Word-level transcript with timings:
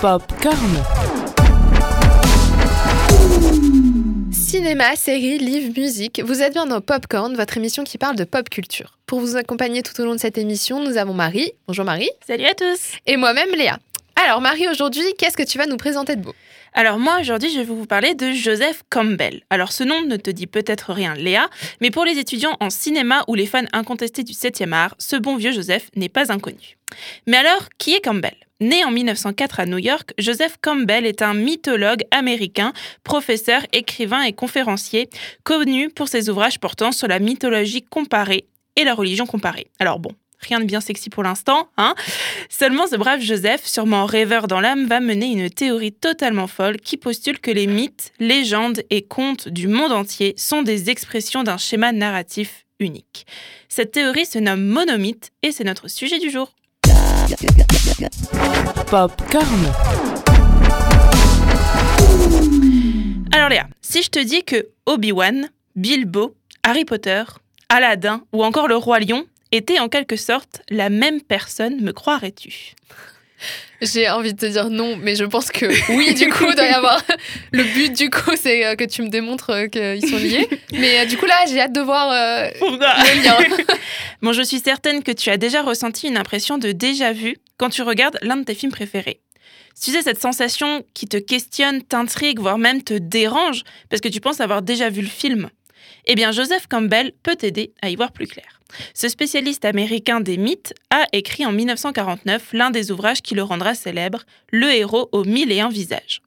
Popcorn. 0.00 0.56
Cinéma, 4.30 4.94
séries, 4.94 5.38
livres, 5.38 5.72
musique, 5.76 6.22
vous 6.24 6.40
êtes 6.40 6.52
bien 6.52 6.66
dans 6.66 6.80
Popcorn, 6.80 7.34
votre 7.34 7.56
émission 7.56 7.82
qui 7.82 7.98
parle 7.98 8.14
de 8.14 8.22
pop 8.22 8.48
culture. 8.48 8.96
Pour 9.06 9.18
vous 9.18 9.36
accompagner 9.36 9.82
tout 9.82 10.00
au 10.00 10.04
long 10.04 10.14
de 10.14 10.20
cette 10.20 10.38
émission, 10.38 10.84
nous 10.84 10.98
avons 10.98 11.14
Marie. 11.14 11.50
Bonjour 11.66 11.84
Marie. 11.84 12.10
Salut 12.24 12.44
à 12.44 12.54
tous. 12.54 12.92
Et 13.06 13.16
moi-même 13.16 13.50
Léa. 13.56 13.80
Alors 14.14 14.40
Marie, 14.40 14.68
aujourd'hui, 14.68 15.02
qu'est-ce 15.18 15.36
que 15.36 15.42
tu 15.42 15.58
vas 15.58 15.66
nous 15.66 15.76
présenter 15.76 16.14
de 16.14 16.22
beau? 16.22 16.34
Alors 16.74 17.00
moi, 17.00 17.18
aujourd'hui, 17.20 17.50
je 17.50 17.58
vais 17.58 17.64
vous 17.64 17.86
parler 17.86 18.14
de 18.14 18.30
Joseph 18.30 18.84
Campbell. 18.90 19.42
Alors 19.50 19.72
ce 19.72 19.82
nom 19.82 20.02
ne 20.02 20.16
te 20.16 20.30
dit 20.30 20.46
peut-être 20.46 20.92
rien, 20.92 21.14
Léa, 21.14 21.48
mais 21.80 21.90
pour 21.90 22.04
les 22.04 22.18
étudiants 22.18 22.56
en 22.60 22.70
cinéma 22.70 23.24
ou 23.26 23.34
les 23.34 23.46
fans 23.46 23.66
incontestés 23.72 24.22
du 24.22 24.32
7e 24.32 24.72
art, 24.72 24.94
ce 24.98 25.16
bon 25.16 25.34
vieux 25.34 25.50
Joseph 25.50 25.90
n'est 25.96 26.08
pas 26.08 26.30
inconnu. 26.30 26.76
Mais 27.26 27.38
alors, 27.38 27.68
qui 27.78 27.94
est 27.94 28.00
Campbell? 28.00 28.36
Né 28.60 28.84
en 28.84 28.90
1904 28.90 29.60
à 29.60 29.66
New 29.66 29.78
York, 29.78 30.14
Joseph 30.18 30.56
Campbell 30.60 31.06
est 31.06 31.22
un 31.22 31.32
mythologue 31.32 32.02
américain, 32.10 32.72
professeur, 33.04 33.62
écrivain 33.72 34.22
et 34.22 34.32
conférencier, 34.32 35.08
connu 35.44 35.90
pour 35.90 36.08
ses 36.08 36.28
ouvrages 36.28 36.58
portant 36.58 36.90
sur 36.90 37.06
la 37.06 37.20
mythologie 37.20 37.82
comparée 37.82 38.48
et 38.74 38.82
la 38.82 38.94
religion 38.94 39.26
comparée. 39.26 39.68
Alors 39.78 40.00
bon, 40.00 40.10
rien 40.40 40.58
de 40.58 40.64
bien 40.64 40.80
sexy 40.80 41.08
pour 41.08 41.22
l'instant, 41.22 41.68
hein 41.76 41.94
Seulement 42.48 42.88
ce 42.88 42.96
brave 42.96 43.20
Joseph, 43.20 43.64
sûrement 43.64 44.06
rêveur 44.06 44.48
dans 44.48 44.60
l'âme, 44.60 44.86
va 44.86 44.98
mener 44.98 45.26
une 45.26 45.50
théorie 45.50 45.92
totalement 45.92 46.48
folle 46.48 46.78
qui 46.78 46.96
postule 46.96 47.38
que 47.38 47.52
les 47.52 47.68
mythes, 47.68 48.12
légendes 48.18 48.82
et 48.90 49.02
contes 49.02 49.46
du 49.48 49.68
monde 49.68 49.92
entier 49.92 50.34
sont 50.36 50.62
des 50.62 50.90
expressions 50.90 51.44
d'un 51.44 51.58
schéma 51.58 51.92
narratif 51.92 52.66
unique. 52.80 53.24
Cette 53.68 53.92
théorie 53.92 54.26
se 54.26 54.40
nomme 54.40 54.64
monomythe 54.64 55.30
et 55.44 55.52
c'est 55.52 55.62
notre 55.62 55.86
sujet 55.86 56.18
du 56.18 56.28
jour. 56.28 56.52
Popcorn. 58.90 59.46
Alors 63.32 63.50
Léa, 63.50 63.66
si 63.82 64.02
je 64.02 64.08
te 64.08 64.18
dis 64.18 64.44
que 64.44 64.68
Obi-Wan, 64.86 65.50
Bilbo, 65.76 66.34
Harry 66.62 66.84
Potter, 66.84 67.24
Aladdin 67.68 68.22
ou 68.32 68.44
encore 68.44 68.68
le 68.68 68.76
roi 68.76 69.00
lion 69.00 69.26
étaient 69.52 69.78
en 69.78 69.88
quelque 69.88 70.16
sorte 70.16 70.62
la 70.70 70.88
même 70.88 71.20
personne, 71.20 71.80
me 71.82 71.92
croirais-tu? 71.92 72.74
J'ai 73.80 74.08
envie 74.08 74.34
de 74.34 74.38
te 74.38 74.46
dire 74.46 74.70
non, 74.70 74.96
mais 74.96 75.14
je 75.14 75.24
pense 75.24 75.50
que 75.50 75.66
oui, 75.92 76.14
du 76.14 76.28
coup, 76.28 76.44
il 76.48 76.54
doit 76.54 76.66
y 76.66 76.70
avoir. 76.70 77.02
Le 77.52 77.62
but, 77.62 77.96
du 77.96 78.10
coup, 78.10 78.32
c'est 78.36 78.66
euh, 78.66 78.74
que 78.74 78.84
tu 78.84 79.02
me 79.02 79.08
démontres 79.08 79.50
euh, 79.50 79.66
qu'ils 79.66 80.08
sont 80.08 80.16
liés. 80.16 80.48
Mais 80.72 81.00
euh, 81.00 81.06
du 81.06 81.16
coup, 81.16 81.26
là, 81.26 81.34
j'ai 81.48 81.60
hâte 81.60 81.72
de 81.72 81.80
voir 81.80 82.10
euh, 82.10 82.50
le 82.60 83.22
lien. 83.22 83.36
Bon, 84.22 84.32
je 84.32 84.42
suis 84.42 84.58
certaine 84.58 85.04
que 85.04 85.12
tu 85.12 85.30
as 85.30 85.36
déjà 85.36 85.62
ressenti 85.62 86.08
une 86.08 86.16
impression 86.16 86.58
de 86.58 86.72
déjà-vu 86.72 87.36
quand 87.56 87.70
tu 87.70 87.82
regardes 87.82 88.18
l'un 88.22 88.36
de 88.36 88.42
tes 88.42 88.54
films 88.54 88.72
préférés. 88.72 89.20
Tu 89.80 89.92
sais, 89.92 90.02
cette 90.02 90.20
sensation 90.20 90.84
qui 90.92 91.06
te 91.06 91.16
questionne, 91.18 91.82
t'intrigue, 91.82 92.40
voire 92.40 92.58
même 92.58 92.82
te 92.82 92.94
dérange, 92.94 93.62
parce 93.90 94.00
que 94.00 94.08
tu 94.08 94.20
penses 94.20 94.40
avoir 94.40 94.62
déjà 94.62 94.90
vu 94.90 95.02
le 95.02 95.08
film. 95.08 95.50
Eh 96.06 96.14
bien, 96.14 96.32
Joseph 96.32 96.66
Campbell 96.66 97.12
peut 97.22 97.36
t'aider 97.36 97.72
à 97.82 97.90
y 97.90 97.96
voir 97.96 98.12
plus 98.12 98.26
clair. 98.26 98.58
Ce 98.94 99.08
spécialiste 99.08 99.64
américain 99.64 100.20
des 100.20 100.36
mythes 100.36 100.74
a 100.90 101.06
écrit 101.12 101.46
en 101.46 101.52
1949 101.52 102.52
l'un 102.52 102.70
des 102.70 102.90
ouvrages 102.90 103.22
qui 103.22 103.34
le 103.34 103.42
rendra 103.42 103.74
célèbre, 103.74 104.24
Le 104.50 104.70
héros 104.70 105.08
aux 105.12 105.24
mille 105.24 105.52
et 105.52 105.60
un 105.60 105.68
visages. 105.68 106.20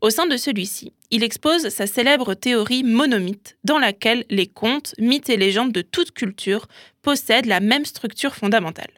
Au 0.00 0.10
sein 0.10 0.26
de 0.26 0.36
celui-ci, 0.36 0.92
il 1.10 1.24
expose 1.24 1.68
sa 1.68 1.86
célèbre 1.86 2.34
théorie 2.34 2.84
monomythe, 2.84 3.56
dans 3.64 3.78
laquelle 3.78 4.24
les 4.30 4.46
contes, 4.46 4.94
mythes 4.98 5.30
et 5.30 5.36
légendes 5.36 5.72
de 5.72 5.82
toute 5.82 6.12
culture 6.12 6.66
possèdent 7.02 7.46
la 7.46 7.60
même 7.60 7.84
structure 7.84 8.34
fondamentale. 8.34 8.97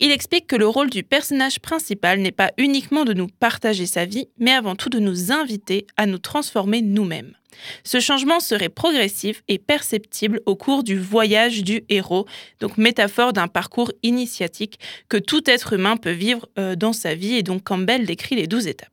Il 0.00 0.10
explique 0.10 0.46
que 0.46 0.56
le 0.56 0.66
rôle 0.66 0.90
du 0.90 1.02
personnage 1.02 1.60
principal 1.60 2.18
n'est 2.20 2.32
pas 2.32 2.52
uniquement 2.58 3.04
de 3.04 3.12
nous 3.12 3.28
partager 3.28 3.86
sa 3.86 4.04
vie, 4.04 4.28
mais 4.38 4.52
avant 4.52 4.74
tout 4.74 4.88
de 4.88 4.98
nous 4.98 5.32
inviter 5.32 5.86
à 5.96 6.06
nous 6.06 6.18
transformer 6.18 6.82
nous-mêmes. 6.82 7.34
Ce 7.84 8.00
changement 8.00 8.40
serait 8.40 8.68
progressif 8.68 9.42
et 9.46 9.58
perceptible 9.58 10.40
au 10.46 10.56
cours 10.56 10.82
du 10.82 10.98
voyage 10.98 11.62
du 11.62 11.84
héros, 11.88 12.26
donc 12.60 12.76
métaphore 12.78 13.32
d'un 13.32 13.48
parcours 13.48 13.92
initiatique 14.02 14.78
que 15.08 15.16
tout 15.16 15.48
être 15.48 15.74
humain 15.74 15.96
peut 15.96 16.10
vivre 16.10 16.48
euh, 16.58 16.74
dans 16.74 16.92
sa 16.92 17.14
vie, 17.14 17.34
et 17.34 17.42
donc 17.42 17.62
Campbell 17.62 18.06
décrit 18.06 18.36
les 18.36 18.48
douze 18.48 18.66
étapes. 18.66 18.88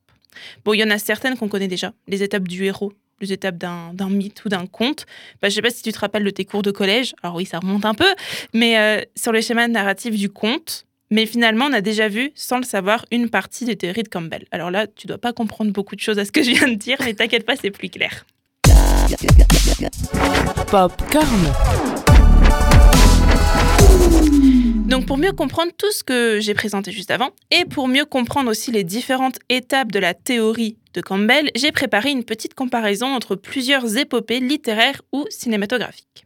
Bon, 0.64 0.74
il 0.74 0.80
y 0.80 0.84
en 0.84 0.92
a 0.92 1.00
certaines 1.00 1.38
qu'on 1.38 1.50
connaît 1.50 1.68
déjà, 1.68 1.94
les 2.08 2.24
étapes 2.24 2.48
du 2.48 2.64
héros, 2.66 2.94
les 3.22 3.34
étapes 3.34 3.58
d'un 3.58 4.10
mythe 4.10 4.44
ou 4.46 4.50
d'un 4.50 4.66
conte. 4.66 5.06
Bah, 5.42 5.50
je 5.50 5.56
sais 5.56 5.62
pas 5.62 5.70
si 5.70 5.82
tu 5.82 5.92
te 5.92 6.00
rappelles 6.00 6.24
de 6.24 6.30
tes 6.30 6.46
cours 6.46 6.62
de 6.62 6.72
collège, 6.72 7.14
alors 7.24 7.36
oui, 7.36 7.46
ça 7.46 7.60
remonte 7.60 7.86
un 7.86 7.94
peu, 7.94 8.14
mais 8.54 8.78
euh, 8.78 9.02
sur 9.16 9.32
le 9.32 9.42
schéma 9.42 9.68
narratif 9.68 10.16
du 10.16 10.30
conte, 10.30 10.86
mais 11.10 11.26
finalement, 11.26 11.66
on 11.66 11.74
a 11.74 11.82
déjà 11.82 12.08
vu, 12.08 12.32
sans 12.36 12.58
le 12.58 12.64
savoir, 12.64 13.06
une 13.12 13.30
partie 13.30 13.66
des 13.66 13.76
théories 13.76 14.04
de 14.04 14.08
Campbell. 14.08 14.46
Alors 14.52 14.72
là, 14.72 14.88
tu 14.88 15.08
dois 15.08 15.18
pas 15.18 15.34
comprendre 15.34 15.72
beaucoup 15.72 15.96
de 15.96 16.00
choses 16.00 16.18
à 16.20 16.26
ce 16.26 16.32
que 16.32 16.42
je 16.42 16.52
viens 16.52 16.70
de 16.70 16.76
dire, 16.76 16.98
mais 17.02 17.14
t'inquiète 17.14 17.46
pas, 17.46 17.56
c'est 17.56 17.72
plus 17.72 17.90
clair. 17.90 18.26
Popcorn. 20.68 21.52
Donc 24.92 25.06
pour 25.06 25.18
mieux 25.18 25.32
comprendre 25.32 25.72
tout 25.78 25.90
ce 25.94 26.04
que 26.04 26.42
j'ai 26.42 26.54
présenté 26.54 26.92
juste 26.92 27.12
avant, 27.12 27.30
et 27.50 27.64
pour 27.64 27.88
mieux 27.88 28.04
comprendre 28.04 28.52
aussi 28.52 28.72
les 28.72 28.84
différentes 28.84 29.40
étapes 29.48 29.90
de 29.90 30.00
la 30.00 30.14
théorie 30.14 30.76
de 30.94 31.00
Campbell, 31.00 31.50
j'ai 31.56 31.72
préparé 31.72 32.12
une 32.12 32.26
petite 32.26 32.56
comparaison 32.56 33.08
entre 33.08 33.38
plusieurs 33.38 33.96
épopées 33.96 34.42
littéraires 34.42 35.02
ou 35.14 35.26
cinématographiques. 35.30 36.26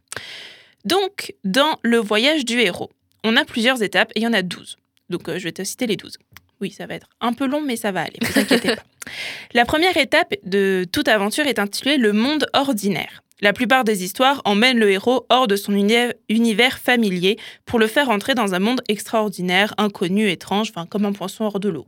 Donc, 0.84 1.32
dans 1.44 1.78
Le 1.82 1.98
voyage 1.98 2.44
du 2.44 2.58
héros, 2.58 2.90
on 3.22 3.36
a 3.36 3.44
plusieurs 3.44 3.84
étapes 3.84 4.10
et 4.16 4.20
il 4.20 4.22
y 4.24 4.26
en 4.26 4.32
a 4.32 4.42
12. 4.42 4.76
Donc 5.10 5.28
euh, 5.28 5.38
je 5.38 5.44
vais 5.44 5.52
te 5.52 5.62
citer 5.62 5.86
les 5.86 5.96
12. 5.96 6.18
Oui, 6.60 6.72
ça 6.72 6.86
va 6.86 6.94
être 6.94 7.06
un 7.20 7.34
peu 7.34 7.46
long, 7.46 7.60
mais 7.60 7.76
ça 7.76 7.92
va 7.92 8.00
aller, 8.00 8.18
vous 8.20 8.40
inquiétez 8.40 8.74
pas. 8.74 8.82
La 9.54 9.64
première 9.64 9.96
étape 9.96 10.34
de 10.42 10.84
toute 10.90 11.06
aventure 11.06 11.46
est 11.46 11.60
intitulée 11.60 11.98
Le 11.98 12.12
monde 12.12 12.48
ordinaire. 12.52 13.22
La 13.42 13.52
plupart 13.52 13.84
des 13.84 14.02
histoires 14.02 14.40
emmènent 14.46 14.78
le 14.78 14.90
héros 14.90 15.26
hors 15.28 15.46
de 15.46 15.56
son 15.56 15.74
uni- 15.74 16.12
univers 16.30 16.78
familier 16.78 17.38
pour 17.66 17.78
le 17.78 17.86
faire 17.86 18.08
entrer 18.08 18.34
dans 18.34 18.54
un 18.54 18.58
monde 18.58 18.80
extraordinaire, 18.88 19.74
inconnu, 19.76 20.30
étrange, 20.30 20.70
enfin 20.70 20.86
comme 20.86 21.04
un 21.04 21.12
poisson 21.12 21.44
hors 21.44 21.60
de 21.60 21.68
l'eau. 21.68 21.86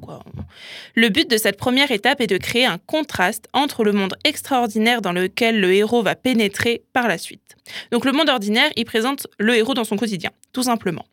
Le 0.94 1.08
but 1.08 1.30
de 1.30 1.38
cette 1.38 1.56
première 1.56 1.90
étape 1.90 2.20
est 2.20 2.26
de 2.26 2.36
créer 2.36 2.66
un 2.66 2.78
contraste 2.78 3.46
entre 3.54 3.82
le 3.82 3.92
monde 3.92 4.14
extraordinaire 4.24 5.00
dans 5.00 5.12
lequel 5.12 5.60
le 5.60 5.72
héros 5.72 6.02
va 6.02 6.14
pénétrer 6.14 6.82
par 6.92 7.08
la 7.08 7.16
suite. 7.16 7.56
Donc 7.92 8.04
le 8.04 8.12
monde 8.12 8.28
ordinaire, 8.28 8.70
il 8.76 8.84
présente 8.84 9.26
le 9.38 9.56
héros 9.56 9.74
dans 9.74 9.84
son 9.84 9.96
quotidien, 9.96 10.30
tout 10.52 10.62
simplement. 10.62 11.04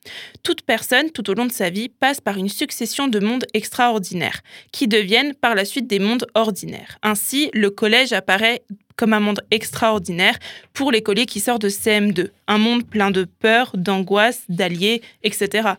Toute 0.44 0.62
personne, 0.63 1.12
tout 1.12 1.29
au 1.29 1.34
long 1.34 1.46
de 1.46 1.52
sa 1.52 1.69
vie, 1.69 1.90
passe 1.90 2.19
par 2.22 2.38
une 2.38 2.50
succession 2.50 3.07
de 3.07 3.19
mondes 3.19 3.46
extraordinaires, 3.53 4.41
qui 4.72 4.88
deviennent 4.88 5.34
par 5.34 5.56
la 5.56 5.66
suite 5.66 5.88
des 5.88 6.00
mondes 6.00 6.28
ordinaires. 6.34 6.97
Ainsi, 7.03 7.50
le 7.53 7.69
collège 7.69 8.13
apparaît 8.13 8.63
comme 8.95 9.13
un 9.13 9.19
monde 9.19 9.41
extraordinaire 9.51 10.38
pour 10.73 10.91
l'écolier 10.91 11.25
qui 11.25 11.39
sort 11.39 11.59
de 11.59 11.69
CM2, 11.69 12.29
un 12.47 12.57
monde 12.57 12.85
plein 12.85 13.11
de 13.11 13.23
peur, 13.25 13.72
d'angoisse, 13.75 14.44
d'alliés, 14.50 15.01
etc. 15.23 15.69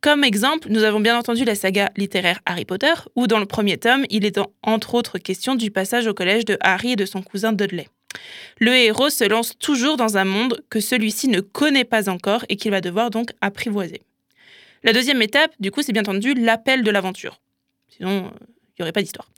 Comme 0.00 0.24
exemple, 0.24 0.68
nous 0.70 0.82
avons 0.82 1.00
bien 1.00 1.16
entendu 1.18 1.44
la 1.44 1.54
saga 1.54 1.90
littéraire 1.96 2.40
Harry 2.46 2.64
Potter, 2.64 2.92
où 3.14 3.26
dans 3.26 3.38
le 3.38 3.46
premier 3.46 3.76
tome, 3.78 4.04
il 4.10 4.24
est 4.24 4.38
en- 4.38 4.50
entre 4.62 4.94
autres 4.94 5.18
question 5.18 5.54
du 5.54 5.70
passage 5.70 6.06
au 6.06 6.14
collège 6.14 6.44
de 6.44 6.56
Harry 6.60 6.92
et 6.92 6.96
de 6.96 7.04
son 7.06 7.22
cousin 7.22 7.52
Dudley. 7.52 7.88
Le 8.58 8.72
héros 8.74 9.10
se 9.10 9.24
lance 9.24 9.56
toujours 9.58 9.96
dans 9.96 10.16
un 10.18 10.24
monde 10.24 10.62
que 10.68 10.80
celui-ci 10.80 11.28
ne 11.28 11.40
connaît 11.40 11.84
pas 11.84 12.08
encore 12.10 12.44
et 12.48 12.56
qu'il 12.56 12.70
va 12.70 12.80
devoir 12.80 13.10
donc 13.10 13.30
apprivoiser. 13.40 14.02
La 14.82 14.92
deuxième 14.92 15.22
étape, 15.22 15.52
du 15.60 15.70
coup, 15.70 15.82
c'est 15.82 15.92
bien 15.92 16.02
entendu 16.02 16.34
l'appel 16.34 16.82
de 16.82 16.90
l'aventure. 16.90 17.40
Sinon, 17.88 18.26
euh, 18.26 18.46
il 18.78 18.82
n'y 18.82 18.84
aurait 18.84 18.92
pas 18.92 19.02
d'histoire. 19.02 19.28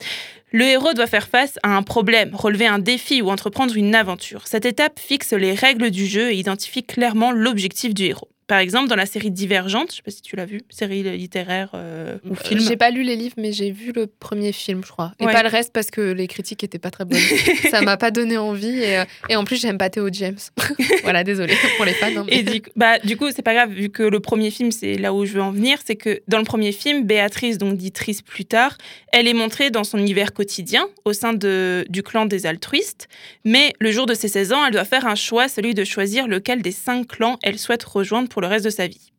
Le 0.53 0.65
héros 0.65 0.93
doit 0.95 1.07
faire 1.07 1.29
face 1.29 1.59
à 1.63 1.77
un 1.77 1.83
problème, 1.83 2.35
relever 2.35 2.67
un 2.67 2.79
défi 2.79 3.23
ou 3.23 3.31
entreprendre 3.31 3.77
une 3.77 3.95
aventure. 3.95 4.47
Cette 4.47 4.67
étape 4.67 5.01
fixe 5.01 5.33
les 5.33 5.55
règles 5.55 5.91
du 5.91 6.07
jeu 6.07 6.31
et 6.31 6.37
identifie 6.37 6.85
clairement 6.85 7.33
l'objectif 7.33 7.93
du 7.95 8.05
héros. 8.05 8.29
Par 8.47 8.59
exemple, 8.59 8.89
dans 8.89 8.97
la 8.97 9.07
série 9.07 9.31
Divergente, 9.31 9.89
je 9.89 9.93
ne 9.93 9.97
sais 9.97 10.03
pas 10.03 10.11
si 10.11 10.21
tu 10.23 10.37
l'as 10.37 10.45
vu, 10.45 10.61
série 10.69 11.03
littéraire 11.03 11.71
euh, 11.75 12.19
ou 12.29 12.35
film. 12.35 12.61
J'ai 12.61 12.77
pas 12.77 12.91
lu 12.91 13.03
les 13.03 13.17
livres, 13.17 13.35
mais 13.39 13.53
j'ai 13.53 13.71
vu 13.71 13.93
le 13.93 14.07
premier 14.07 14.53
film, 14.53 14.83
je 14.85 14.91
crois. 14.93 15.13
Et 15.19 15.25
Ouais. 15.25 15.33
pas 15.33 15.43
le 15.43 15.49
reste 15.49 15.73
parce 15.73 15.91
que 15.91 16.01
les 16.13 16.27
critiques 16.27 16.63
étaient 16.63 16.79
pas 16.79 16.91
très 16.91 17.05
bonnes. 17.07 17.19
Ça 17.71 17.81
m'a 17.81 17.97
pas 17.97 18.11
donné 18.11 18.37
envie. 18.37 18.81
Et, 18.81 18.99
euh, 18.99 19.05
et 19.31 19.37
en 19.37 19.45
plus, 19.45 19.61
j'aime 19.61 19.79
pas 19.79 19.89
Théo 19.89 20.09
James. 20.13 20.37
voilà, 21.03 21.25
désolé 21.25 21.55
pour 21.77 21.85
les 21.87 21.95
fans. 21.95 22.09
hein, 22.17 22.25
mais- 22.27 22.39
Et 22.39 22.43
du, 22.43 22.61
coup- 22.63 22.71
bah, 22.77 22.99
du 22.99 23.17
coup, 23.17 23.31
c'est 23.35 23.43
pas 23.43 23.55
grave, 23.55 23.71
vu 23.71 23.89
que 23.89 24.03
le 24.03 24.21
premier 24.21 24.51
film, 24.51 24.71
c'est 24.73 24.97
là 24.99 25.15
où 25.15 25.25
je 25.25 25.33
veux 25.33 25.43
en 25.43 25.51
venir, 25.51 25.79
c'est 25.85 25.97
que 25.97 26.21
dans 26.29 26.39
le 26.39 26.45
premier 26.45 26.73
film, 26.73 27.05
Béatrice, 27.05 27.57
donc 27.59 27.77
dit 27.79 27.93
Triss 27.93 28.21
plus 28.23 28.45
tard, 28.45 28.77
elle 29.13 29.27
est 29.27 29.33
montrée 29.35 29.71
dans 29.71 29.85
son 29.85 29.99
univers 29.99 30.33
quotidien, 30.35 30.87
au 31.05 31.13
sein 31.13 31.33
de, 31.33 31.87
du 31.89 32.03
clan 32.03 32.27
des 32.27 32.45
altruistes, 32.47 33.09
mais 33.45 33.73
le 33.81 33.91
jour 33.91 34.05
de 34.07 34.15
ses 34.15 34.29
16 34.29 34.53
ans, 34.53 34.67
elle 34.67 34.73
doit 34.73 34.85
faire 34.85 35.07
un 35.07 35.15
choix, 35.15 35.49
celui 35.49 35.73
de 35.75 35.85
choisir 35.85 36.29
lequel 36.29 36.61
des 36.63 36.73
cinq 36.73 37.09
clans 37.09 37.39
elle 37.43 37.59
souhaite 37.59 37.85
rejoindre 37.85 38.29
le 38.41 38.47
reste 38.47 38.65
de 38.65 38.71
sa 38.71 38.87
vie. 38.87 39.13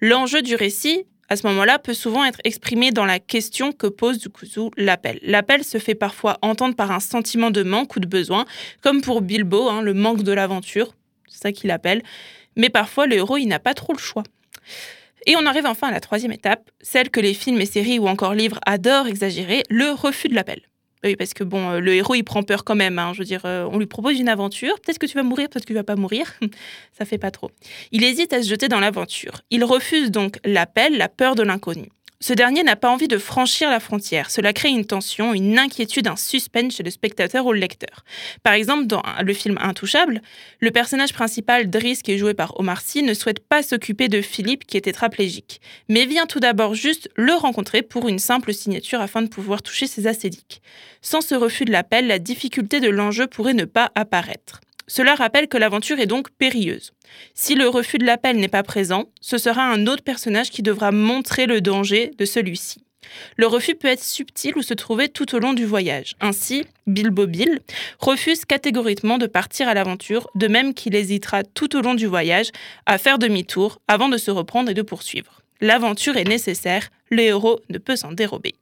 L'enjeu 0.00 0.42
du 0.42 0.54
récit, 0.54 1.04
à 1.28 1.36
ce 1.36 1.46
moment-là, 1.48 1.78
peut 1.78 1.94
souvent 1.94 2.24
être 2.24 2.40
exprimé 2.44 2.90
dans 2.90 3.04
la 3.04 3.18
question 3.18 3.72
que 3.72 3.86
pose 3.86 4.18
du 4.18 4.28
l'appel. 4.76 5.18
L'appel 5.22 5.64
se 5.64 5.78
fait 5.78 5.94
parfois 5.94 6.38
entendre 6.42 6.74
par 6.74 6.90
un 6.90 7.00
sentiment 7.00 7.50
de 7.50 7.62
manque 7.62 7.96
ou 7.96 8.00
de 8.00 8.06
besoin, 8.06 8.46
comme 8.82 9.02
pour 9.02 9.20
Bilbo, 9.20 9.68
hein, 9.68 9.82
le 9.82 9.94
manque 9.94 10.22
de 10.22 10.32
l'aventure, 10.32 10.94
c'est 11.28 11.42
ça 11.42 11.52
qu'il 11.52 11.70
appelle, 11.70 12.02
mais 12.56 12.70
parfois 12.70 13.06
le 13.06 13.16
héros, 13.16 13.36
il 13.36 13.46
n'a 13.46 13.58
pas 13.58 13.74
trop 13.74 13.92
le 13.92 13.98
choix. 13.98 14.24
Et 15.26 15.36
on 15.36 15.46
arrive 15.46 15.66
enfin 15.66 15.88
à 15.88 15.92
la 15.92 16.00
troisième 16.00 16.32
étape, 16.32 16.70
celle 16.80 17.10
que 17.10 17.20
les 17.20 17.34
films 17.34 17.60
et 17.60 17.66
séries 17.66 17.98
ou 17.98 18.08
encore 18.08 18.34
livres 18.34 18.60
adorent 18.64 19.08
exagérer, 19.08 19.62
le 19.68 19.90
refus 19.90 20.28
de 20.28 20.34
l'appel. 20.34 20.62
Oui, 21.04 21.16
parce 21.16 21.32
que 21.34 21.44
bon, 21.44 21.70
euh, 21.70 21.80
le 21.80 21.94
héros, 21.94 22.14
il 22.14 22.24
prend 22.24 22.42
peur 22.42 22.64
quand 22.64 22.74
même. 22.74 22.98
hein. 22.98 23.12
Je 23.14 23.20
veux 23.20 23.24
dire, 23.24 23.42
euh, 23.44 23.68
on 23.70 23.78
lui 23.78 23.86
propose 23.86 24.18
une 24.18 24.28
aventure. 24.28 24.74
Peut-être 24.80 24.98
que 24.98 25.06
tu 25.06 25.14
vas 25.14 25.22
mourir, 25.22 25.48
peut-être 25.48 25.64
que 25.64 25.72
tu 25.72 25.74
vas 25.74 25.84
pas 25.84 25.96
mourir. 25.96 26.32
Ça 26.98 27.04
fait 27.04 27.18
pas 27.18 27.30
trop. 27.30 27.50
Il 27.92 28.02
hésite 28.04 28.32
à 28.32 28.42
se 28.42 28.48
jeter 28.48 28.68
dans 28.68 28.80
l'aventure. 28.80 29.40
Il 29.50 29.64
refuse 29.64 30.10
donc 30.10 30.38
l'appel, 30.44 30.96
la 30.96 31.08
peur 31.08 31.34
de 31.34 31.42
l'inconnu. 31.42 31.88
Ce 32.20 32.32
dernier 32.32 32.64
n'a 32.64 32.74
pas 32.74 32.90
envie 32.90 33.06
de 33.06 33.16
franchir 33.16 33.70
la 33.70 33.78
frontière. 33.78 34.28
Cela 34.30 34.52
crée 34.52 34.70
une 34.70 34.84
tension, 34.84 35.34
une 35.34 35.56
inquiétude, 35.56 36.08
un 36.08 36.16
suspense 36.16 36.74
chez 36.74 36.82
le 36.82 36.90
spectateur 36.90 37.46
ou 37.46 37.52
le 37.52 37.60
lecteur. 37.60 38.04
Par 38.42 38.54
exemple, 38.54 38.86
dans 38.86 39.04
le 39.22 39.32
film 39.32 39.56
Intouchable, 39.60 40.20
le 40.58 40.72
personnage 40.72 41.12
principal, 41.12 41.70
Driss, 41.70 42.02
qui 42.02 42.10
est 42.10 42.18
joué 42.18 42.34
par 42.34 42.58
Omar 42.58 42.80
Sy, 42.80 43.04
ne 43.04 43.14
souhaite 43.14 43.38
pas 43.38 43.62
s'occuper 43.62 44.08
de 44.08 44.20
Philippe, 44.20 44.66
qui 44.66 44.76
est 44.76 44.82
tétraplégique, 44.82 45.60
mais 45.88 46.06
vient 46.06 46.26
tout 46.26 46.40
d'abord 46.40 46.74
juste 46.74 47.08
le 47.14 47.34
rencontrer 47.34 47.82
pour 47.82 48.08
une 48.08 48.18
simple 48.18 48.52
signature 48.52 49.00
afin 49.00 49.22
de 49.22 49.28
pouvoir 49.28 49.62
toucher 49.62 49.86
ses 49.86 50.08
acédiques. 50.08 50.60
Sans 51.02 51.20
ce 51.20 51.36
refus 51.36 51.66
de 51.66 51.72
l'appel, 51.72 52.08
la 52.08 52.18
difficulté 52.18 52.80
de 52.80 52.88
l'enjeu 52.88 53.28
pourrait 53.28 53.54
ne 53.54 53.64
pas 53.64 53.92
apparaître. 53.94 54.60
Cela 54.88 55.14
rappelle 55.14 55.46
que 55.46 55.58
l'aventure 55.58 56.00
est 56.00 56.06
donc 56.06 56.30
périlleuse. 56.30 56.92
Si 57.34 57.54
le 57.54 57.68
refus 57.68 57.98
de 57.98 58.06
l'appel 58.06 58.38
n'est 58.38 58.48
pas 58.48 58.62
présent, 58.64 59.04
ce 59.20 59.38
sera 59.38 59.62
un 59.62 59.86
autre 59.86 60.02
personnage 60.02 60.50
qui 60.50 60.62
devra 60.62 60.90
montrer 60.90 61.46
le 61.46 61.60
danger 61.60 62.10
de 62.18 62.24
celui-ci. 62.24 62.82
Le 63.36 63.46
refus 63.46 63.74
peut 63.74 63.88
être 63.88 64.02
subtil 64.02 64.56
ou 64.56 64.62
se 64.62 64.74
trouver 64.74 65.08
tout 65.08 65.34
au 65.34 65.38
long 65.38 65.52
du 65.52 65.64
voyage. 65.64 66.14
Ainsi, 66.20 66.66
Bilbo 66.86 67.26
Bill 67.26 67.60
refuse 68.00 68.44
catégoriquement 68.44 69.18
de 69.18 69.26
partir 69.26 69.68
à 69.68 69.74
l'aventure, 69.74 70.28
de 70.34 70.48
même 70.48 70.74
qu'il 70.74 70.94
hésitera 70.94 71.44
tout 71.44 71.76
au 71.76 71.80
long 71.80 71.94
du 71.94 72.06
voyage 72.06 72.50
à 72.86 72.98
faire 72.98 73.18
demi-tour 73.18 73.80
avant 73.88 74.08
de 74.08 74.16
se 74.16 74.30
reprendre 74.30 74.70
et 74.70 74.74
de 74.74 74.82
poursuivre. 74.82 75.42
L'aventure 75.60 76.16
est 76.16 76.28
nécessaire, 76.28 76.88
le 77.10 77.22
héros 77.22 77.60
ne 77.68 77.78
peut 77.78 77.96
s'en 77.96 78.12
dérober. 78.12 78.54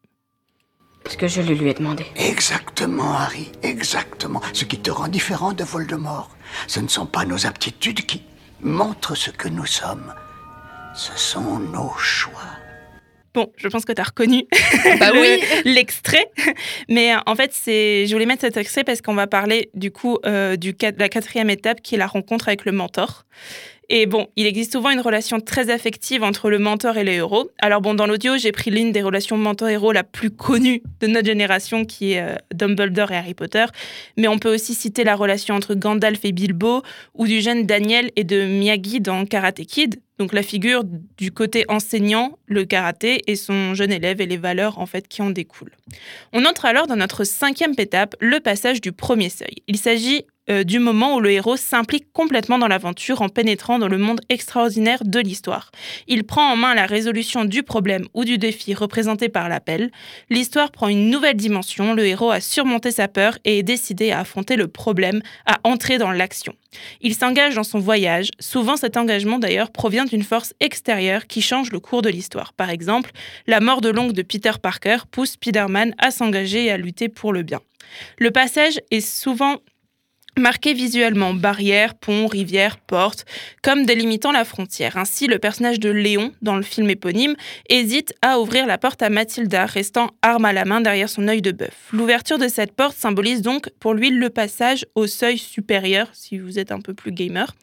Ce 1.09 1.17
que 1.17 1.29
je 1.29 1.41
le 1.41 1.55
lui 1.55 1.71
ai 1.71 1.75
demandé. 1.75 2.05
Exactement, 2.17 3.13
Harry, 3.15 3.51
exactement. 3.63 4.41
Ce 4.53 4.65
qui 4.65 4.79
te 4.79 4.91
rend 4.91 5.09
différent 5.09 5.53
de 5.53 5.65
Voldemort, 5.65 6.31
ce 6.67 6.81
ne 6.81 6.89
sont 6.89 7.07
pas 7.07 7.25
nos 7.25 7.47
aptitudes 7.47 8.05
qui 8.07 8.23
montrent 8.61 9.15
ce 9.15 9.31
que 9.31 9.49
nous 9.49 9.67
sommes. 9.67 10.13
Ce 10.95 11.13
sont 11.17 11.59
nos 11.59 11.93
choix. 11.99 12.33
Bon, 13.35 13.53
je 13.59 13.69
pense 13.69 13.85
que 13.85 13.93
tu 13.93 14.01
as 14.01 14.05
reconnu 14.05 14.45
Bah 14.99 15.11
le- 15.13 15.21
oui. 15.21 15.43
l'extrait. 15.67 16.31
Mais 16.89 17.15
euh, 17.15 17.19
en 17.27 17.35
fait, 17.35 17.51
c'est, 17.53 18.07
je 18.07 18.13
voulais 18.15 18.25
mettre 18.25 18.41
cet 18.41 18.57
extrait 18.57 18.83
parce 18.83 19.03
qu'on 19.03 19.15
va 19.15 19.27
parler 19.27 19.69
du 19.75 19.91
coup 19.91 20.19
euh, 20.25 20.57
du 20.57 20.73
de 20.73 20.99
la 20.99 21.11
quatrième 21.11 21.51
étape 21.51 21.83
qui 21.83 21.95
est 21.97 21.99
la 21.99 22.07
rencontre 22.07 22.49
avec 22.49 22.65
le 22.65 22.73
mentor. 22.73 23.25
Et 23.89 24.07
bon, 24.07 24.27
il 24.35 24.47
existe 24.47 24.73
souvent 24.73 24.91
une 24.91 25.01
relation 25.01 25.41
très 25.41 25.71
affective 25.71 26.25
entre 26.25 26.51
le 26.51 26.59
mentor 26.59 26.97
et 26.97 27.05
le 27.05 27.13
héros. 27.13 27.51
Alors 27.59 27.81
bon, 27.81 27.95
dans 27.95 28.07
l'audio, 28.07 28.37
j'ai 28.37 28.51
pris 28.51 28.71
l'une 28.71 28.91
des 28.91 29.03
relations 29.03 29.37
mentor-héros 29.37 29.93
la 29.93 30.03
plus 30.03 30.31
connue 30.31 30.83
de 31.01 31.07
notre 31.07 31.27
génération, 31.27 31.85
qui 31.85 32.13
est 32.13 32.23
euh, 32.23 32.35
Dumbledore 32.53 33.13
et 33.13 33.17
Harry 33.17 33.35
Potter. 33.35 33.65
Mais 34.17 34.27
on 34.27 34.39
peut 34.39 34.53
aussi 34.53 34.75
citer 34.75 35.05
la 35.05 35.15
relation 35.15 35.55
entre 35.55 35.75
Gandalf 35.75 36.25
et 36.25 36.33
Bilbo, 36.33 36.83
ou 37.15 37.27
du 37.27 37.41
jeune 37.41 37.65
Daniel 37.65 38.11
et 38.17 38.25
de 38.25 38.45
Miyagi 38.45 39.01
dans 39.01 39.25
Karate 39.25 39.65
Kid. 39.65 40.01
Donc 40.19 40.33
la 40.33 40.43
figure 40.43 40.85
du 41.19 41.31
côté 41.31 41.65
enseignant, 41.69 42.39
le 42.47 42.65
karaté, 42.65 43.23
et 43.27 43.37
son 43.37 43.75
jeune 43.75 43.93
élève 43.93 44.21
et 44.21 44.27
les 44.27 44.37
valeurs 44.37 44.79
en 44.79 44.87
fait 44.87 45.09
qui 45.09 45.23
en 45.23 45.31
découlent. 45.31 45.77
On 46.33 46.45
entre 46.45 46.65
alors 46.65 46.87
dans 46.87 46.97
notre 46.97 47.25
cinquième 47.25 47.75
étape, 47.77 48.15
le 48.21 48.41
passage 48.41 48.81
du 48.81 48.93
premier 48.93 49.29
seuil. 49.29 49.57
Il 49.67 49.77
s'agit 49.77 50.25
euh, 50.49 50.63
du 50.63 50.79
moment 50.79 51.17
où 51.17 51.21
le 51.21 51.33
héros 51.33 51.57
s'implique 51.57 52.13
complètement 52.13 52.59
dans 52.59 52.69
l'aventure 52.69 53.21
en 53.21 53.29
pénétrant 53.29 53.79
dans 53.79 53.89
le 53.89 53.99
monde 53.99 54.21
extraordinaire 54.29 55.03
de 55.05 55.19
l'histoire. 55.19 55.73
Il 56.07 56.25
prend 56.25 56.53
en 56.53 56.57
main 56.57 56.75
la 56.75 56.87
résolution 56.87 57.45
du 57.45 57.65
problème 57.65 58.05
ou 58.15 58.25
du 58.25 58.39
défi 58.39 58.73
représenté 58.73 59.29
par 59.29 59.49
l'appel. 59.49 59.91
L'histoire 60.31 60.71
prend 60.71 60.89
une 60.89 61.11
nouvelle 61.11 61.37
dimension, 61.37 61.95
le 61.95 62.07
héros 62.07 62.31
a 62.31 62.41
surmonté 62.41 62.93
sa 62.93 63.09
peur 63.09 63.39
et 63.45 63.59
est 63.59 63.65
décidé 63.65 64.13
à 64.13 64.21
affronter 64.21 64.55
le 64.55 64.69
problème, 64.69 65.21
à 65.47 65.59
entrer 65.65 65.99
dans 65.99 66.13
l'action. 66.13 66.55
Il 67.01 67.15
s'engage 67.15 67.55
dans 67.55 67.65
son 67.65 67.79
voyage. 67.79 68.31
Souvent, 68.39 68.77
cet 68.77 68.97
engagement 68.97 69.39
d'ailleurs 69.39 69.71
provient 69.71 70.06
d'une 70.09 70.23
force 70.23 70.55
extérieure 70.61 71.27
qui 71.27 71.43
change 71.43 71.71
le 71.71 71.81
cours 71.81 72.03
de 72.03 72.09
l'histoire. 72.09 72.53
Par 72.53 72.71
exemple, 72.71 73.11
la 73.47 73.61
mort 73.61 73.81
de 73.81 73.89
l'oncle 73.89 74.13
de 74.13 74.23
Peter 74.23 74.53
Parker 74.61 74.99
pousse 75.11 75.33
Spider-Man 75.33 75.95
à 75.99 76.11
s'engager 76.11 76.65
et 76.65 76.71
à 76.71 76.77
lutter 76.77 77.09
pour 77.09 77.33
le 77.33 77.43
bien. 77.43 77.61
Le 78.19 78.31
passage 78.31 78.81
est 78.91 79.01
souvent 79.01 79.57
marqué 80.39 80.75
visuellement 80.75 81.33
barrières, 81.33 81.95
ponts, 81.95 82.27
rivières, 82.27 82.79
portes, 82.79 83.25
comme 83.63 83.87
délimitant 83.87 84.33
la 84.33 84.45
frontière. 84.45 84.99
Ainsi, 84.99 85.27
le 85.27 85.39
personnage 85.39 85.81
de 85.81 85.89
Léon, 85.89 86.33
dans 86.43 86.57
le 86.57 86.63
film 86.63 86.91
éponyme, 86.91 87.35
hésite 87.71 88.15
à 88.21 88.39
ouvrir 88.39 88.67
la 88.67 88.77
porte 88.77 89.03
à 89.03 89.09
Mathilda, 89.09 89.65
restant 89.65 90.11
arme 90.21 90.45
à 90.45 90.53
la 90.53 90.65
main 90.65 90.83
derrière 90.83 91.09
son 91.09 91.27
œil 91.27 91.41
de 91.41 91.53
bœuf. 91.53 91.89
L'ouverture 91.93 92.39
de 92.39 92.49
cette 92.49 92.73
porte 92.73 92.97
symbolise 92.97 93.41
donc 93.41 93.71
pour 93.81 93.95
lui 93.95 94.11
le 94.11 94.29
passage 94.29 94.85
au 94.95 95.07
seuil 95.07 95.39
supérieur, 95.39 96.09
si 96.13 96.39
vous 96.39 96.59
êtes 96.59 96.71
un 96.71 96.81
peu 96.81 96.93
plus 96.93 97.13
gamer. 97.13 97.55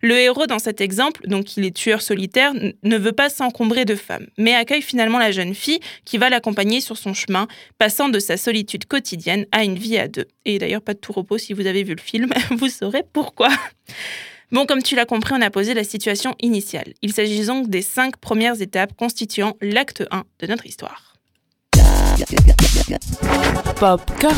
Le 0.00 0.16
héros 0.16 0.46
dans 0.46 0.60
cet 0.60 0.80
exemple, 0.80 1.26
donc 1.26 1.56
il 1.56 1.64
est 1.64 1.74
tueur 1.74 2.00
solitaire, 2.00 2.52
ne 2.54 2.96
veut 2.96 3.12
pas 3.12 3.28
s'encombrer 3.28 3.84
de 3.84 3.96
femmes, 3.96 4.26
mais 4.38 4.54
accueille 4.54 4.82
finalement 4.82 5.18
la 5.18 5.32
jeune 5.32 5.54
fille 5.54 5.80
qui 6.04 6.16
va 6.16 6.30
l'accompagner 6.30 6.80
sur 6.80 6.96
son 6.96 7.12
chemin, 7.12 7.48
passant 7.78 8.08
de 8.08 8.20
sa 8.20 8.36
solitude 8.36 8.86
quotidienne 8.86 9.46
à 9.50 9.64
une 9.64 9.76
vie 9.76 9.98
à 9.98 10.06
deux. 10.06 10.26
Et 10.44 10.58
d'ailleurs, 10.58 10.82
pas 10.82 10.94
de 10.94 10.98
tout 10.98 11.12
repos 11.12 11.38
si 11.38 11.52
vous 11.52 11.66
avez 11.66 11.82
vu 11.82 11.94
le 11.94 12.00
film, 12.00 12.19
vous 12.50 12.68
saurez 12.68 13.04
pourquoi. 13.12 13.48
Bon, 14.52 14.66
comme 14.66 14.82
tu 14.82 14.96
l'as 14.96 15.06
compris, 15.06 15.34
on 15.36 15.42
a 15.42 15.50
posé 15.50 15.74
la 15.74 15.84
situation 15.84 16.34
initiale. 16.40 16.92
Il 17.02 17.12
s'agit 17.12 17.46
donc 17.46 17.68
des 17.68 17.82
cinq 17.82 18.16
premières 18.16 18.60
étapes 18.60 18.96
constituant 18.96 19.56
l'acte 19.60 20.04
1 20.10 20.24
de 20.40 20.46
notre 20.48 20.66
histoire. 20.66 21.14
Popcorn. 23.76 24.34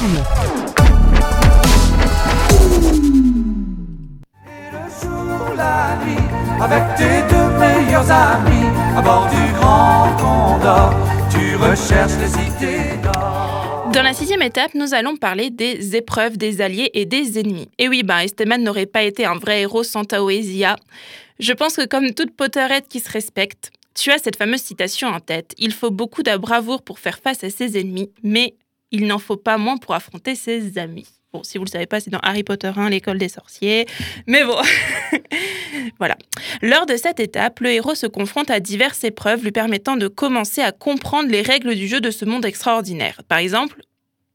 le 4.70 4.88
jour, 5.00 5.54
la 5.56 5.98
nuit, 6.04 6.16
avec 6.60 6.94
tes 6.96 7.34
deux 7.34 7.50
meilleurs 7.58 8.10
amis, 8.10 8.68
à 8.96 9.02
bord 9.02 9.28
du 9.30 9.52
Grand 9.54 10.16
Condor, 10.18 10.94
tu 11.30 11.56
recherches 11.56 12.12
les 12.20 12.32
idées 12.46 12.96
d'or. 13.02 13.31
Dans 13.92 14.02
la 14.02 14.14
sixième 14.14 14.40
étape, 14.40 14.72
nous 14.72 14.94
allons 14.94 15.16
parler 15.16 15.50
des 15.50 15.96
épreuves 15.96 16.38
des 16.38 16.62
alliés 16.62 16.90
et 16.94 17.04
des 17.04 17.38
ennemis. 17.38 17.68
Et 17.76 17.90
oui, 17.90 18.02
ben, 18.02 18.20
Esteban 18.20 18.56
n'aurait 18.56 18.86
pas 18.86 19.02
été 19.02 19.26
un 19.26 19.36
vrai 19.36 19.60
héros 19.60 19.82
sans 19.82 20.04
Taoesia. 20.04 20.76
Je 21.38 21.52
pense 21.52 21.76
que 21.76 21.84
comme 21.84 22.14
toute 22.14 22.34
Potterhead 22.34 22.88
qui 22.88 23.00
se 23.00 23.10
respecte, 23.10 23.70
tu 23.94 24.10
as 24.10 24.16
cette 24.16 24.36
fameuse 24.36 24.62
citation 24.62 25.08
en 25.08 25.20
tête. 25.20 25.54
Il 25.58 25.74
faut 25.74 25.90
beaucoup 25.90 26.22
de 26.22 26.34
bravoure 26.38 26.80
pour 26.80 27.00
faire 27.00 27.18
face 27.18 27.44
à 27.44 27.50
ses 27.50 27.78
ennemis, 27.78 28.10
mais 28.22 28.54
il 28.92 29.06
n'en 29.06 29.18
faut 29.18 29.36
pas 29.36 29.58
moins 29.58 29.76
pour 29.76 29.94
affronter 29.94 30.36
ses 30.36 30.78
amis. 30.78 31.08
Bon, 31.34 31.42
si 31.42 31.56
vous 31.56 31.64
ne 31.64 31.68
le 31.68 31.70
savez 31.70 31.86
pas, 31.86 31.98
c'est 31.98 32.10
dans 32.10 32.18
Harry 32.18 32.42
Potter 32.42 32.70
1, 32.76 32.90
l'école 32.90 33.16
des 33.16 33.30
sorciers. 33.30 33.86
Mais 34.26 34.44
bon, 34.44 34.60
voilà. 35.98 36.18
Lors 36.60 36.84
de 36.84 36.94
cette 36.98 37.20
étape, 37.20 37.60
le 37.60 37.70
héros 37.70 37.94
se 37.94 38.06
confronte 38.06 38.50
à 38.50 38.60
diverses 38.60 39.02
épreuves 39.02 39.42
lui 39.42 39.50
permettant 39.50 39.96
de 39.96 40.08
commencer 40.08 40.60
à 40.60 40.72
comprendre 40.72 41.30
les 41.30 41.40
règles 41.40 41.74
du 41.74 41.88
jeu 41.88 42.02
de 42.02 42.10
ce 42.10 42.26
monde 42.26 42.44
extraordinaire. 42.44 43.22
Par 43.28 43.38
exemple, 43.38 43.80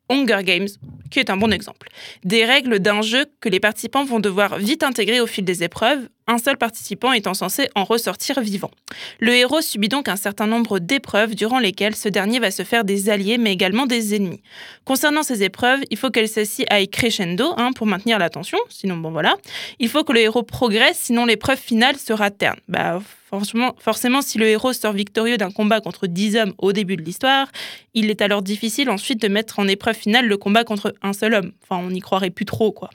Hunger 0.09 0.39
Games, 0.41 0.67
qui 1.11 1.19
est 1.19 1.29
un 1.29 1.37
bon 1.37 1.53
exemple. 1.53 1.87
Des 2.23 2.45
règles 2.45 2.79
d'un 2.79 3.03
jeu 3.03 3.25
que 3.41 3.49
les 3.49 3.59
participants 3.59 4.03
vont 4.03 4.19
devoir 4.19 4.57
vite 4.57 4.81
intégrer 4.81 5.19
au 5.21 5.27
fil 5.27 5.45
des 5.45 5.63
épreuves, 5.63 6.09
un 6.27 6.37
seul 6.37 6.57
participant 6.57 7.13
étant 7.13 7.33
censé 7.33 7.69
en 7.75 7.83
ressortir 7.83 8.39
vivant. 8.41 8.71
Le 9.19 9.33
héros 9.33 9.61
subit 9.61 9.89
donc 9.89 10.07
un 10.07 10.15
certain 10.15 10.47
nombre 10.47 10.79
d'épreuves 10.79 11.35
durant 11.35 11.59
lesquelles 11.59 11.95
ce 11.95 12.09
dernier 12.09 12.39
va 12.39 12.51
se 12.51 12.63
faire 12.63 12.83
des 12.83 13.09
alliés 13.09 13.37
mais 13.37 13.53
également 13.53 13.85
des 13.85 14.15
ennemis. 14.15 14.41
Concernant 14.85 15.23
ces 15.23 15.43
épreuves, 15.43 15.81
il 15.89 15.97
faut 15.97 16.11
que 16.11 16.25
celles-ci 16.25 16.65
aillent 16.69 16.89
crescendo 16.89 17.53
hein, 17.57 17.71
pour 17.73 17.87
maintenir 17.87 18.19
l'attention, 18.19 18.57
sinon 18.69 18.97
bon 18.97 19.11
voilà. 19.11 19.35
Il 19.79 19.89
faut 19.89 20.03
que 20.03 20.13
le 20.13 20.19
héros 20.19 20.43
progresse, 20.43 20.99
sinon 20.99 21.25
l'épreuve 21.25 21.59
finale 21.59 21.97
sera 21.97 22.31
terne. 22.31 22.59
Bah, 22.67 23.01
forcément, 23.29 23.75
forcément, 23.79 24.21
si 24.21 24.37
le 24.37 24.47
héros 24.47 24.73
sort 24.73 24.93
victorieux 24.93 25.37
d'un 25.37 25.51
combat 25.51 25.81
contre 25.81 26.07
10 26.07 26.37
hommes 26.37 26.53
au 26.57 26.73
début 26.73 26.97
de 26.97 27.01
l'histoire, 27.01 27.47
il 27.93 28.09
est 28.09 28.21
alors 28.21 28.41
difficile 28.41 28.89
ensuite 28.89 29.21
de 29.21 29.27
mettre 29.27 29.59
en 29.59 29.67
épreuve 29.67 29.95
finale 29.95 30.27
le 30.27 30.37
combat 30.37 30.63
contre 30.63 30.93
un 31.01 31.13
seul 31.13 31.33
homme. 31.33 31.51
Enfin, 31.63 31.81
on 31.83 31.91
n'y 31.91 32.01
croirait 32.01 32.29
plus 32.29 32.45
trop, 32.45 32.71
quoi. 32.71 32.89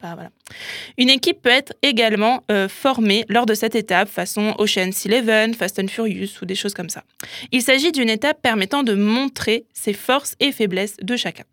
Voilà. 0.00 0.30
Une 0.98 1.10
équipe 1.10 1.42
peut 1.42 1.50
être 1.50 1.72
également 1.82 2.44
euh, 2.50 2.68
formée 2.68 3.24
lors 3.28 3.46
de 3.46 3.54
cette 3.54 3.74
étape, 3.74 4.08
façon 4.08 4.54
Ocean's 4.58 5.06
Eleven, 5.06 5.54
Fast 5.54 5.78
and 5.78 5.88
Furious 5.88 6.40
ou 6.42 6.44
des 6.44 6.54
choses 6.54 6.74
comme 6.74 6.90
ça. 6.90 7.02
Il 7.52 7.62
s'agit 7.62 7.92
d'une 7.92 8.10
étape 8.10 8.40
permettant 8.42 8.82
de 8.82 8.94
montrer 8.94 9.64
ses 9.72 9.92
forces 9.92 10.36
et 10.38 10.52
faiblesses 10.52 10.96
de 11.02 11.16
chacun. 11.16 11.44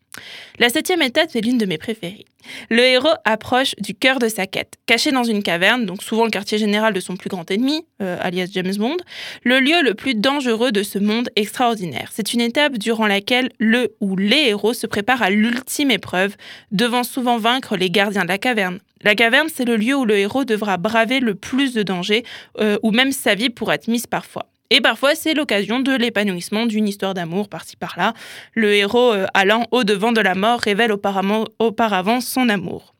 La 0.60 0.70
septième 0.70 1.02
étape 1.02 1.36
est 1.36 1.42
l'une 1.42 1.58
de 1.58 1.66
mes 1.66 1.78
préférées. 1.78 2.26
Le 2.70 2.84
héros 2.84 3.14
approche 3.26 3.76
du 3.78 3.96
cœur 3.96 4.20
de 4.20 4.28
sa 4.28 4.48
quête, 4.48 4.76
caché 4.86 5.12
dans 5.12 5.24
une 5.24 5.44
caverne, 5.44 5.86
donc 5.86 6.04
souvent 6.04 6.26
le 6.26 6.30
quartier 6.30 6.58
général 6.58 6.94
de 6.94 7.00
son 7.00 7.16
plus 7.16 7.30
grand 7.30 7.50
ennemi, 7.50 7.86
euh, 8.02 8.18
alias 8.22 8.50
James 8.52 8.76
Bond, 8.76 8.98
le 9.44 9.60
lieu 9.60 9.82
le 9.82 9.94
plus 9.94 10.16
dangereux 10.16 10.72
de 10.72 10.84
ce 10.84 11.00
monde 11.00 11.30
extraordinaire. 11.36 12.10
C'est 12.12 12.34
une 12.34 12.42
étape 12.42 12.78
durant 12.78 13.08
laquelle 13.08 13.52
le 13.60 13.96
ou 14.02 14.16
les 14.16 14.50
héros 14.50 14.74
se 14.74 14.88
préparent 14.88 15.24
à 15.24 15.30
l'ultime 15.30 15.92
épreuve, 15.92 16.36
devant 16.72 17.04
souvent 17.04 17.38
vaincre 17.38 17.78
les 17.78 17.90
gardiens 17.90 18.24
de 18.24 18.28
la 18.28 18.38
caverne. 18.38 18.80
La 19.04 19.16
caverne, 19.16 19.50
c'est 19.54 19.66
le 19.66 19.76
lieu 19.76 19.96
où 19.96 20.06
le 20.06 20.18
héros 20.18 20.46
devra 20.46 20.78
braver 20.78 21.20
le 21.20 21.36
plus 21.36 21.74
de 21.74 21.84
dangers, 21.84 22.24
euh, 22.60 22.78
ou 22.84 22.92
même 22.92 23.12
sa 23.12 23.36
vie 23.36 23.50
pour 23.50 23.72
être 23.72 23.88
mise 23.88 24.08
parfois. 24.08 24.48
Et 24.76 24.82
parfois, 24.82 25.14
c'est 25.14 25.36
l'occasion 25.36 25.82
de 25.82 25.92
l'épanouissement 25.92 26.66
d'une 26.66 26.88
histoire 26.88 27.14
d'amour 27.14 27.48
par-ci 27.48 27.76
par-là. 27.76 28.16
Le 28.56 28.74
héros 28.74 29.14
euh, 29.14 29.28
allant 29.36 29.68
au-devant 29.70 30.12
de 30.12 30.20
la 30.20 30.34
mort 30.34 30.60
révèle 30.60 30.92
auparavant, 30.92 32.22
son 32.22 32.50
amour. 32.50 32.96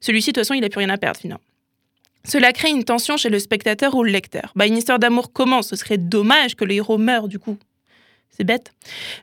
Celui-ci, 0.00 0.32
de 0.32 0.34
toute 0.34 0.44
façon, 0.44 0.52
il 0.52 0.60
n'a 0.60 0.68
plus 0.68 0.80
rien 0.80 0.90
à 0.90 0.98
perdre 0.98 1.18
finalement. 1.18 1.40
Cela 2.26 2.52
crée 2.52 2.68
une 2.68 2.84
tension 2.84 3.16
chez 3.16 3.30
le 3.30 3.38
spectateur 3.38 3.94
ou 3.94 4.04
le 4.04 4.10
lecteur. 4.10 4.52
Bah, 4.54 4.66
une 4.66 4.76
histoire 4.76 4.98
d'amour 4.98 5.32
commence, 5.32 5.68
ce 5.68 5.76
serait 5.76 5.96
dommage 5.96 6.56
que 6.56 6.66
le 6.66 6.74
héros 6.74 6.98
meure 6.98 7.26
du 7.26 7.38
coup. 7.38 7.56
C'est 8.28 8.44
bête. 8.44 8.72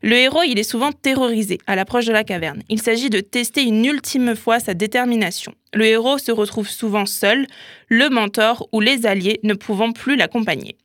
Le 0.02 0.16
héros, 0.16 0.42
il 0.42 0.58
est 0.58 0.64
souvent 0.64 0.92
terrorisé 0.92 1.60
à 1.68 1.76
l'approche 1.76 2.06
de 2.06 2.14
la 2.14 2.24
caverne. 2.24 2.64
Il 2.68 2.82
s'agit 2.82 3.12
de 3.12 3.20
tester 3.20 3.62
une 3.62 3.86
ultime 3.86 4.36
fois 4.36 4.60
sa 4.60 4.74
détermination. 4.74 5.54
Le 5.76 5.86
héros 5.86 6.18
se 6.18 6.32
retrouve 6.32 6.68
souvent 6.68 7.06
seul, 7.06 7.46
le 7.90 8.10
mentor 8.10 8.68
ou 8.72 8.80
les 8.80 9.06
alliés 9.06 9.40
ne 9.44 9.54
pouvant 9.54 9.92
plus 9.92 10.16
l'accompagner. 10.16 10.78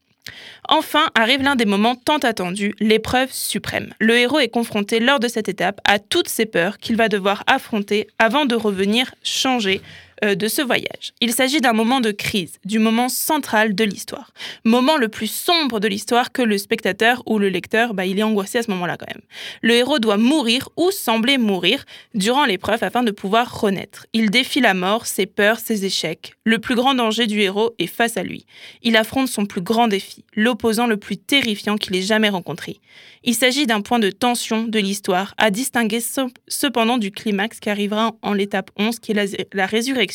Enfin 0.69 1.07
arrive 1.15 1.43
l'un 1.43 1.57
des 1.57 1.65
moments 1.65 1.95
tant 1.95 2.19
attendus, 2.19 2.75
l'épreuve 2.81 3.31
suprême. 3.31 3.95
Le 3.99 4.17
héros 4.17 4.39
est 4.39 4.49
confronté 4.49 5.01
lors 5.01 5.21
de 5.21 5.29
cette 5.29 5.49
étape 5.49 5.81
à 5.85 5.99
toutes 5.99 6.29
ces 6.29 6.47
peurs 6.47 6.79
qu'il 6.79 6.97
va 6.97 7.09
devoir 7.09 7.45
affronter 7.47 8.09
avant 8.19 8.47
de 8.47 8.55
revenir 8.55 9.15
changer 9.23 9.81
de 10.23 10.49
ce 10.49 10.63
voyage. 10.63 11.13
Il 11.21 11.33
s'agit 11.33 11.61
d'un 11.61 11.73
moment 11.73 12.01
de 12.01 12.11
crise, 12.11 12.59
du 12.65 12.79
moment 12.79 13.09
central 13.09 13.75
de 13.75 13.85
l'histoire. 13.85 14.33
Moment 14.65 14.97
le 14.97 15.09
plus 15.09 15.31
sombre 15.31 15.81
de 15.81 15.89
l'histoire 15.89 16.33
que 16.33 16.43
le 16.43 16.59
spectateur 16.59 17.23
ou 17.27 17.39
le 17.39 17.49
lecteur, 17.49 17.95
bah, 17.95 18.07
il 18.07 18.19
est 18.19 18.23
angoissé 18.23 18.59
à 18.59 18.63
ce 18.63 18.71
moment-là 18.71 18.97
quand 18.97 19.09
même. 19.09 19.23
Le 19.63 19.75
héros 19.75 19.99
doit 19.99 20.17
mourir 20.17 20.69
ou 20.77 20.91
sembler 20.91 21.39
mourir 21.39 21.85
durant 22.15 22.45
l'épreuve 22.45 22.83
afin 22.83 23.03
de 23.03 23.11
pouvoir 23.11 23.61
renaître. 23.61 24.07
Il 24.13 24.31
défie 24.31 24.61
la 24.61 24.75
mort, 24.75 25.07
ses 25.07 25.27
peurs, 25.27 25.59
ses 25.59 25.85
échecs. 25.85 26.35
Le 26.45 26.59
plus 26.59 26.75
grand 26.75 26.95
danger 26.95 27.27
du 27.27 27.41
héros 27.41 27.75
est 27.79 27.87
face 27.87 28.17
à 28.17 28.23
lui. 28.23 28.47
Il 28.83 28.97
affronte 28.97 29.29
son 29.29 29.47
plus 29.47 29.61
grand 29.61 29.89
défi, 29.89 30.25
l'opposant 30.35 30.87
le 30.87 30.97
plus 30.97 31.17
terrifiant 31.17 31.77
qu'il 31.77 31.97
ait 31.97 32.03
jamais 32.03 32.29
rencontré. 32.29 32.81
Il 33.25 33.35
s'agit 33.35 33.67
d'un 33.67 33.81
point 33.81 33.99
de 33.99 34.11
tension 34.11 34.65
de 34.65 34.79
l'histoire 34.79 35.35
à 35.37 35.51
distinguer 35.51 36.01
cependant 36.49 36.99
du 36.99 37.11
climax 37.11 37.61
qui 37.61 37.71
arrivera 37.71 38.13
en 38.23 38.33
l'étape 38.33 38.71
11 38.79 39.01
qui 39.01 39.13
est 39.13 39.15
la, 39.15 39.25
la 39.53 39.67
résurrection, 39.67 40.06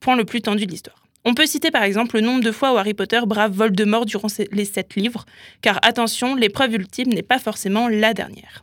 point 0.00 0.16
le 0.16 0.24
plus 0.24 0.42
tendu 0.42 0.66
de 0.66 0.70
l'histoire. 0.70 1.04
On 1.24 1.34
peut 1.34 1.46
citer 1.46 1.70
par 1.70 1.82
exemple 1.82 2.16
le 2.16 2.20
nombre 2.20 2.42
de 2.42 2.52
fois 2.52 2.74
où 2.74 2.76
Harry 2.76 2.92
Potter 2.92 3.20
brave 3.26 3.52
Voldemort 3.52 4.04
durant 4.04 4.28
les 4.52 4.64
sept 4.64 4.94
livres, 4.94 5.24
car 5.62 5.78
attention, 5.82 6.34
l'épreuve 6.34 6.74
ultime 6.74 7.08
n'est 7.08 7.22
pas 7.22 7.38
forcément 7.38 7.88
la 7.88 8.12
dernière. 8.12 8.62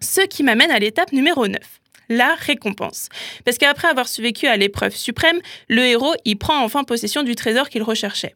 Ce 0.00 0.22
qui 0.22 0.42
m'amène 0.42 0.70
à 0.70 0.78
l'étape 0.78 1.12
numéro 1.12 1.46
9 1.46 1.58
la 2.08 2.34
récompense. 2.34 3.08
Parce 3.44 3.58
qu'après 3.58 3.88
avoir 3.88 4.08
survécu 4.08 4.46
à 4.46 4.56
l'épreuve 4.56 4.94
suprême, 4.94 5.40
le 5.68 5.82
héros 5.82 6.14
y 6.24 6.34
prend 6.34 6.62
enfin 6.62 6.84
possession 6.84 7.22
du 7.22 7.34
trésor 7.34 7.68
qu'il 7.68 7.82
recherchait. 7.82 8.34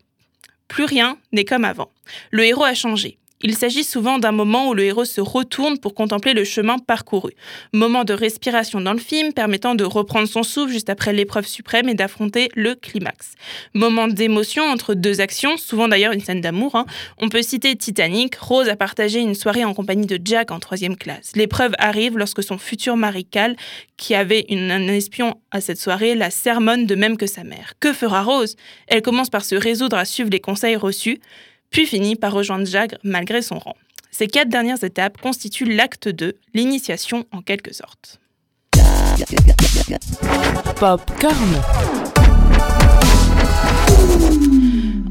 Plus 0.68 0.84
rien 0.84 1.18
n'est 1.32 1.44
comme 1.44 1.64
avant. 1.64 1.90
Le 2.30 2.44
héros 2.44 2.64
a 2.64 2.74
changé. 2.74 3.18
Il 3.42 3.56
s'agit 3.56 3.84
souvent 3.84 4.18
d'un 4.18 4.32
moment 4.32 4.68
où 4.68 4.74
le 4.74 4.82
héros 4.82 5.04
se 5.04 5.20
retourne 5.20 5.78
pour 5.78 5.94
contempler 5.94 6.34
le 6.34 6.42
chemin 6.42 6.78
parcouru. 6.78 7.32
Moment 7.72 8.02
de 8.02 8.12
respiration 8.12 8.80
dans 8.80 8.92
le 8.92 8.98
film 8.98 9.32
permettant 9.32 9.76
de 9.76 9.84
reprendre 9.84 10.26
son 10.26 10.42
souffle 10.42 10.72
juste 10.72 10.90
après 10.90 11.12
l'épreuve 11.12 11.46
suprême 11.46 11.88
et 11.88 11.94
d'affronter 11.94 12.48
le 12.56 12.74
climax. 12.74 13.34
Moment 13.74 14.08
d'émotion 14.08 14.64
entre 14.64 14.94
deux 14.94 15.20
actions, 15.20 15.56
souvent 15.56 15.86
d'ailleurs 15.86 16.12
une 16.12 16.20
scène 16.20 16.40
d'amour. 16.40 16.74
hein. 16.74 16.86
On 17.18 17.28
peut 17.28 17.42
citer 17.42 17.76
Titanic, 17.76 18.34
Rose 18.36 18.68
a 18.68 18.76
partagé 18.76 19.20
une 19.20 19.36
soirée 19.36 19.64
en 19.64 19.72
compagnie 19.72 20.06
de 20.06 20.18
Jack 20.24 20.50
en 20.50 20.58
troisième 20.58 20.96
classe. 20.96 21.32
L'épreuve 21.36 21.74
arrive 21.78 22.18
lorsque 22.18 22.42
son 22.42 22.58
futur 22.58 22.96
mari 22.96 23.24
Cal, 23.24 23.54
qui 23.96 24.14
avait 24.16 24.46
un 24.50 24.88
espion 24.88 25.34
à 25.52 25.60
cette 25.60 25.78
soirée, 25.78 26.14
la 26.16 26.30
sermonne 26.30 26.86
de 26.86 26.94
même 26.96 27.16
que 27.16 27.26
sa 27.26 27.44
mère. 27.44 27.74
Que 27.78 27.92
fera 27.92 28.22
Rose? 28.22 28.56
Elle 28.88 29.02
commence 29.02 29.30
par 29.30 29.44
se 29.44 29.54
résoudre 29.54 29.96
à 29.96 30.04
suivre 30.04 30.30
les 30.30 30.40
conseils 30.40 30.76
reçus 30.76 31.20
puis 31.70 31.86
finit 31.86 32.16
par 32.16 32.32
rejoindre 32.32 32.66
Jagre 32.66 32.96
malgré 33.02 33.42
son 33.42 33.58
rang. 33.58 33.76
Ces 34.10 34.26
quatre 34.26 34.48
dernières 34.48 34.82
étapes 34.82 35.20
constituent 35.20 35.64
l'acte 35.64 36.08
2, 36.08 36.34
l'initiation 36.54 37.24
en 37.30 37.42
quelque 37.42 37.72
sorte. 37.72 38.20
Popcorn. 40.76 41.62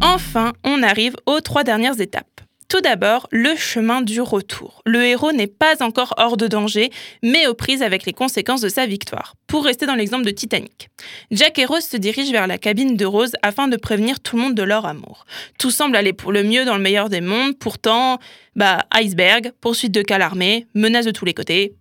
Enfin, 0.02 0.54
on 0.64 0.84
arrive 0.84 1.16
aux 1.26 1.42
trois 1.42 1.64
dernières 1.64 2.00
étapes. 2.00 2.42
Tout 2.70 2.82
d'abord, 2.82 3.28
le 3.32 3.56
chemin 3.56 4.02
du 4.02 4.20
retour. 4.20 4.82
Le 4.86 5.06
héros 5.06 5.32
n'est 5.32 5.48
pas 5.48 5.82
encore 5.82 6.14
hors 6.18 6.36
de 6.36 6.48
danger, 6.48 6.90
mais 7.24 7.48
aux 7.48 7.54
prises 7.54 7.82
avec 7.82 8.06
les 8.06 8.12
conséquences 8.12 8.60
de 8.60 8.68
sa 8.68 8.86
victoire. 8.86 9.36
Pour 9.48 9.64
rester 9.64 9.86
dans 9.86 9.96
l'exemple 9.96 10.26
de 10.26 10.32
Titanic. 10.32 10.90
Jack 11.32 11.60
et 11.60 11.66
Rose 11.66 11.86
se 11.86 11.96
dirigent 11.96 12.34
vers 12.34 12.46
la 12.46 12.58
cabine 12.58 12.98
de 12.98 13.06
Rose 13.06 13.32
afin 13.42 13.70
de 13.70 13.78
prévenir 13.78 14.20
tout 14.20 14.36
le 14.36 14.42
monde 14.42 14.56
de 14.56 14.64
leur 14.64 14.86
amour. 14.86 15.26
Tout 15.58 15.72
semble 15.72 15.96
aller 15.96 16.12
pour 16.12 16.34
le 16.34 16.44
mieux 16.44 16.66
dans 16.66 16.76
le 16.76 16.84
meilleur 16.84 17.08
des 17.08 17.22
mondes, 17.22 17.58
pourtant, 17.58 18.20
bah, 18.58 18.80
iceberg, 18.94 19.54
poursuite 19.62 19.94
de 19.94 20.02
cal 20.02 20.22
armé, 20.22 20.68
menace 20.74 21.06
de 21.06 21.12
tous 21.12 21.24
les 21.24 21.34
côtés. 21.34 21.74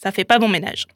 Ça 0.00 0.12
fait 0.12 0.24
pas 0.24 0.38
bon 0.38 0.48
ménage. 0.48 0.86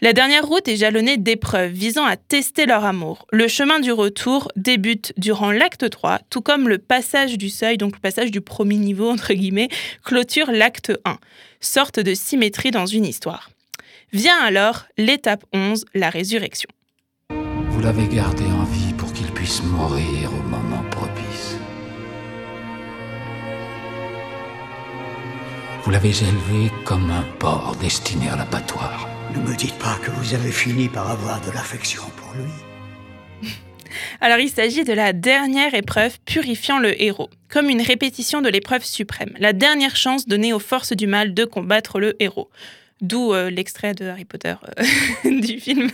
La 0.00 0.14
dernière 0.14 0.46
route 0.46 0.66
est 0.66 0.76
jalonnée 0.76 1.18
d'épreuves 1.18 1.72
visant 1.72 2.06
à 2.06 2.16
tester 2.16 2.64
leur 2.64 2.86
amour. 2.86 3.26
Le 3.30 3.48
chemin 3.48 3.80
du 3.80 3.92
retour 3.92 4.50
débute 4.56 5.12
durant 5.18 5.52
l'acte 5.52 5.90
3, 5.90 6.20
tout 6.30 6.40
comme 6.40 6.66
le 6.66 6.78
passage 6.78 7.36
du 7.36 7.50
seuil, 7.50 7.76
donc 7.76 7.96
le 7.96 8.00
passage 8.00 8.30
du 8.30 8.40
premier 8.40 8.76
niveau, 8.76 9.10
entre 9.10 9.34
guillemets, 9.34 9.68
clôture 10.02 10.50
l'acte 10.50 10.90
1. 11.04 11.18
Sorte 11.60 12.00
de 12.00 12.14
symétrie 12.14 12.70
dans 12.70 12.86
une 12.86 13.04
histoire. 13.04 13.50
Vient 14.14 14.38
alors 14.38 14.86
l'étape 14.96 15.44
11, 15.52 15.84
la 15.92 16.08
résurrection. 16.08 16.70
Vous 17.28 17.80
l'avez 17.82 18.08
gardé 18.08 18.44
en 18.44 18.64
vie 18.64 18.94
pour 18.94 19.12
qu'il 19.12 19.30
puisse 19.32 19.62
mourir 19.64 20.30
au 20.32 20.42
moment 20.48 20.82
propice. 20.90 21.58
Vous 25.86 25.92
l'avez 25.92 26.08
élevé 26.08 26.72
comme 26.84 27.12
un 27.12 27.22
porc 27.38 27.76
destiné 27.80 28.28
à 28.28 28.34
l'abattoir. 28.34 29.08
Ne 29.32 29.38
me 29.38 29.54
dites 29.54 29.78
pas 29.78 29.96
que 30.02 30.10
vous 30.10 30.34
avez 30.34 30.50
fini 30.50 30.88
par 30.88 31.08
avoir 31.08 31.40
de 31.42 31.52
l'affection 31.52 32.02
pour 32.16 32.32
lui. 32.34 33.48
Alors 34.20 34.38
il 34.38 34.50
s'agit 34.50 34.82
de 34.82 34.92
la 34.92 35.12
dernière 35.12 35.74
épreuve 35.74 36.18
purifiant 36.24 36.80
le 36.80 37.00
héros, 37.00 37.30
comme 37.48 37.70
une 37.70 37.82
répétition 37.82 38.42
de 38.42 38.48
l'épreuve 38.48 38.84
suprême, 38.84 39.30
la 39.38 39.52
dernière 39.52 39.94
chance 39.94 40.26
donnée 40.26 40.52
aux 40.52 40.58
forces 40.58 40.92
du 40.92 41.06
mal 41.06 41.34
de 41.34 41.44
combattre 41.44 42.00
le 42.00 42.20
héros. 42.20 42.50
D'où 43.00 43.32
euh, 43.32 43.48
l'extrait 43.48 43.94
de 43.94 44.06
Harry 44.06 44.24
Potter 44.24 44.56
euh, 44.80 44.84
du 45.40 45.60
film. 45.60 45.88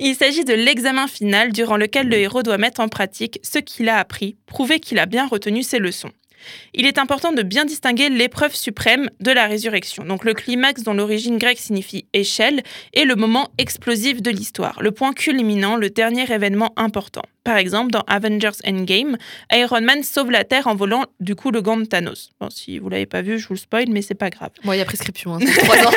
Il 0.00 0.16
s'agit 0.16 0.44
de 0.44 0.54
l'examen 0.54 1.06
final 1.06 1.52
durant 1.52 1.76
lequel 1.76 2.08
le 2.08 2.16
héros 2.16 2.42
doit 2.42 2.58
mettre 2.58 2.80
en 2.80 2.88
pratique 2.88 3.38
ce 3.44 3.60
qu'il 3.60 3.88
a 3.88 3.98
appris, 3.98 4.36
prouver 4.46 4.80
qu'il 4.80 4.98
a 4.98 5.06
bien 5.06 5.28
retenu 5.28 5.62
ses 5.62 5.78
leçons. 5.78 6.10
Il 6.74 6.86
est 6.86 6.98
important 6.98 7.32
de 7.32 7.42
bien 7.42 7.64
distinguer 7.64 8.08
l'épreuve 8.08 8.54
suprême 8.54 9.10
de 9.20 9.30
la 9.30 9.46
résurrection, 9.46 10.04
donc 10.04 10.24
le 10.24 10.34
climax 10.34 10.82
dont 10.82 10.94
l'origine 10.94 11.38
grecque 11.38 11.58
signifie 11.58 12.06
échelle, 12.12 12.62
et 12.94 13.04
le 13.04 13.14
moment 13.16 13.48
explosif 13.58 14.22
de 14.22 14.30
l'histoire, 14.30 14.82
le 14.82 14.90
point 14.90 15.12
culminant, 15.12 15.76
le 15.76 15.90
dernier 15.90 16.30
événement 16.30 16.72
important. 16.76 17.22
Par 17.44 17.56
exemple, 17.56 17.90
dans 17.90 18.02
Avengers 18.06 18.50
Endgame, 18.64 19.16
Iron 19.52 19.80
Man 19.80 20.04
sauve 20.04 20.30
la 20.30 20.44
Terre 20.44 20.68
en 20.68 20.76
volant 20.76 21.04
du 21.18 21.34
coup 21.34 21.50
le 21.50 21.60
gant 21.60 21.76
de 21.76 21.84
Thanos. 21.84 22.30
Bon, 22.40 22.50
si 22.50 22.78
vous 22.78 22.88
l'avez 22.88 23.06
pas 23.06 23.20
vu, 23.20 23.38
je 23.38 23.48
vous 23.48 23.54
le 23.54 23.58
spoil, 23.58 23.86
mais 23.88 24.00
c'est 24.00 24.14
pas 24.14 24.30
grave. 24.30 24.50
Bon, 24.62 24.72
il 24.72 24.78
y 24.78 24.80
a 24.80 24.84
prescription, 24.84 25.34
hein, 25.34 25.38
trois 25.56 25.76
ans. 25.76 25.90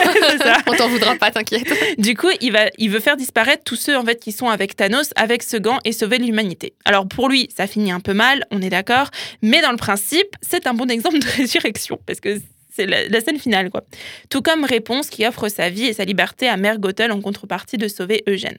On 0.67 0.73
t'en 0.73 0.87
voudra 0.89 1.15
pas, 1.15 1.29
t'inquiète. 1.29 1.67
Du 1.99 2.15
coup, 2.15 2.29
il, 2.41 2.51
va, 2.51 2.65
il 2.79 2.89
veut 2.89 2.99
faire 2.99 3.15
disparaître 3.15 3.63
tous 3.63 3.75
ceux 3.75 3.95
en 3.95 4.03
fait 4.03 4.19
qui 4.19 4.31
sont 4.31 4.49
avec 4.49 4.75
Thanos, 4.75 5.11
avec 5.15 5.43
ce 5.43 5.57
gant 5.57 5.79
et 5.85 5.91
sauver 5.91 6.17
l'humanité. 6.17 6.73
Alors 6.83 7.07
pour 7.07 7.29
lui, 7.29 7.49
ça 7.55 7.67
finit 7.67 7.91
un 7.91 7.99
peu 7.99 8.13
mal, 8.13 8.45
on 8.49 8.61
est 8.61 8.69
d'accord, 8.69 9.09
mais 9.43 9.61
dans 9.61 9.71
le 9.71 9.77
principe, 9.77 10.35
c'est 10.41 10.65
un 10.65 10.73
bon 10.73 10.89
exemple 10.89 11.19
de 11.19 11.25
résurrection 11.37 11.99
parce 12.07 12.19
que 12.19 12.39
c'est 12.75 12.87
la, 12.87 13.07
la 13.07 13.21
scène 13.21 13.39
finale 13.39 13.69
quoi. 13.69 13.83
Tout 14.29 14.41
comme 14.41 14.65
Réponse 14.65 15.09
qui 15.09 15.25
offre 15.25 15.47
sa 15.47 15.69
vie 15.69 15.85
et 15.85 15.93
sa 15.93 16.05
liberté 16.05 16.47
à 16.47 16.57
Mère 16.57 16.79
Gothel 16.79 17.11
en 17.11 17.21
contrepartie 17.21 17.77
de 17.77 17.87
sauver 17.87 18.23
Eugène. 18.27 18.57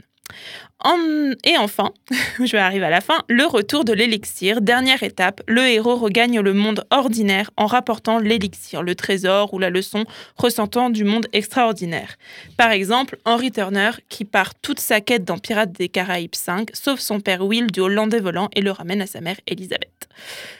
Et 1.45 1.56
enfin, 1.59 1.92
je 2.38 2.52
vais 2.52 2.59
arriver 2.59 2.85
à 2.85 2.90
la 2.90 3.00
fin, 3.00 3.23
le 3.28 3.45
retour 3.45 3.85
de 3.85 3.92
l'élixir. 3.92 4.61
Dernière 4.61 5.02
étape, 5.02 5.42
le 5.49 5.62
héros 5.62 5.97
regagne 5.97 6.40
le 6.40 6.52
monde 6.52 6.85
ordinaire 6.90 7.50
en 7.56 7.66
rapportant 7.66 8.18
l'élixir, 8.18 8.83
le 8.83 8.95
trésor 8.95 9.52
ou 9.54 9.59
la 9.59 9.71
leçon 9.71 10.04
ressentant 10.37 10.90
du 10.90 11.04
monde 11.04 11.26
extraordinaire. 11.33 12.16
Par 12.56 12.71
exemple, 12.71 13.18
Henry 13.25 13.50
Turner, 13.50 13.90
qui 14.09 14.25
part 14.25 14.54
toute 14.54 14.80
sa 14.80 15.00
quête 15.00 15.25
dans 15.25 15.38
Pirates 15.38 15.73
des 15.73 15.88
Caraïbes 15.88 16.35
5, 16.35 16.71
sauve 16.75 17.00
son 17.00 17.21
père 17.21 17.45
Will 17.45 17.71
du 17.71 17.80
Hollandais 17.80 18.21
volant 18.21 18.49
et 18.54 18.61
le 18.61 18.71
ramène 18.71 19.02
à 19.02 19.06
sa 19.06 19.21
mère 19.21 19.37
Elisabeth. 19.47 19.96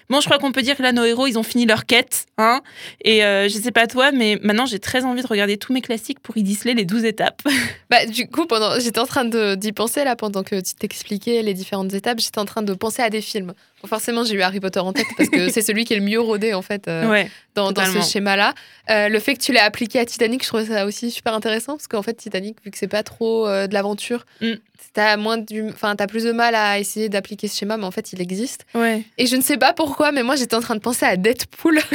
Bon, 0.09 0.21
je 0.21 0.27
crois 0.27 0.39
qu'on 0.39 0.53
peut 0.53 0.63
dire 0.63 0.77
que 0.77 0.83
là, 0.83 0.93
nos 0.93 1.05
héros, 1.05 1.27
ils 1.27 1.39
ont 1.39 1.43
fini 1.43 1.67
leur 1.67 1.85
quête. 1.85 2.27
Hein 2.39 2.61
et 3.03 3.25
euh, 3.25 3.49
je 3.49 3.59
sais 3.59 3.73
pas 3.73 3.87
toi, 3.87 4.13
mais 4.13 4.39
maintenant, 4.43 4.67
j'ai 4.67 4.79
très 4.79 5.05
envie 5.05 5.23
de 5.23 5.27
regarder 5.27 5.57
tous 5.57 5.73
mes 5.73 5.81
classiques 5.81 6.21
pour 6.21 6.37
y 6.37 6.43
disceler 6.43 6.75
les 6.75 6.85
12 6.85 7.05
étapes. 7.05 7.43
Bah, 7.89 8.05
du 8.05 8.29
coup, 8.29 8.47
pendant, 8.47 8.81
j'étais 8.81 8.99
en 8.99 9.07
train 9.07 9.25
d'y 9.25 9.71
penser 9.71 10.03
là 10.03 10.17
pendant 10.17 10.43
que 10.43 10.57
tu 10.61 10.75
t'expliquais 10.75 11.43
les 11.43 11.55
différentes 11.55 11.95
étapes. 11.95 12.19
J'étais 12.19 12.41
en 12.41 12.45
train 12.45 12.63
de 12.63 12.75
penser 12.75 13.01
à 13.01 13.11
des 13.11 13.21
films. 13.21 13.55
Forcément, 13.85 14.25
j'ai 14.25 14.35
eu 14.35 14.43
Harry 14.43 14.61
Potter 14.61 14.81
en 14.81 14.93
tête 14.93 15.07
parce 15.17 15.29
que 15.29 15.49
c'est 15.51 15.63
celui 15.63 15.85
qui 15.85 15.93
est 15.95 15.99
le 15.99 16.05
mieux 16.05 16.21
rodé 16.21 16.55
en 16.55 16.63
fait 16.63 16.89
euh, 16.89 17.09
Ouais. 17.09 17.31
dans, 17.55 17.73
ce 17.75 18.01
schéma-là. 18.01 18.55
Euh, 18.91 19.09
le 19.09 19.19
fait 19.21 19.35
que 19.35 19.41
tu 19.43 19.53
l'aies 19.53 19.61
appliqué 19.61 19.99
à 19.99 20.05
Titanic, 20.05 20.43
je 20.43 20.49
trouvais 20.49 20.65
ça 20.67 20.87
aussi 20.87 21.11
super 21.11 21.35
intéressant 21.35 21.75
parce 21.77 21.87
qu'en 21.89 22.03
fait, 22.03 22.15
Titanic, 22.15 22.57
vu 22.65 22.71
que 22.71 22.79
c'est 22.79 22.89
pas 22.89 23.03
trop 23.03 23.47
euh, 23.47 23.67
de 23.67 23.75
l'aventure, 23.75 24.25
Mm. 24.41 24.53
t'as 24.95 25.17
moins 25.17 25.39
du, 25.39 25.69
enfin, 25.69 25.95
t'as 25.97 26.07
plus 26.07 26.25
de 26.25 26.33
mal 26.33 26.55
à 26.55 26.79
essayer 26.79 27.09
d'appliquer 27.09 27.49
ce 27.49 27.57
schéma, 27.59 27.77
mais 27.77 27.85
en 27.85 27.91
fait, 27.91 28.13
il 28.13 28.21
existe. 28.21 28.67
Ouais. 28.75 29.03
Et 29.19 29.27
je 29.27 29.37
ne 29.37 29.43
sais 29.43 29.57
pas 29.57 29.73
pourquoi, 29.73 30.11
mais 30.13 30.23
moi 30.23 30.37
j'étais 30.37 30.55
en 30.57 30.61
train 30.61 30.75
de 30.75 30.81
penser 30.81 31.05
à 31.07 31.17
Deadpool. 31.17 31.81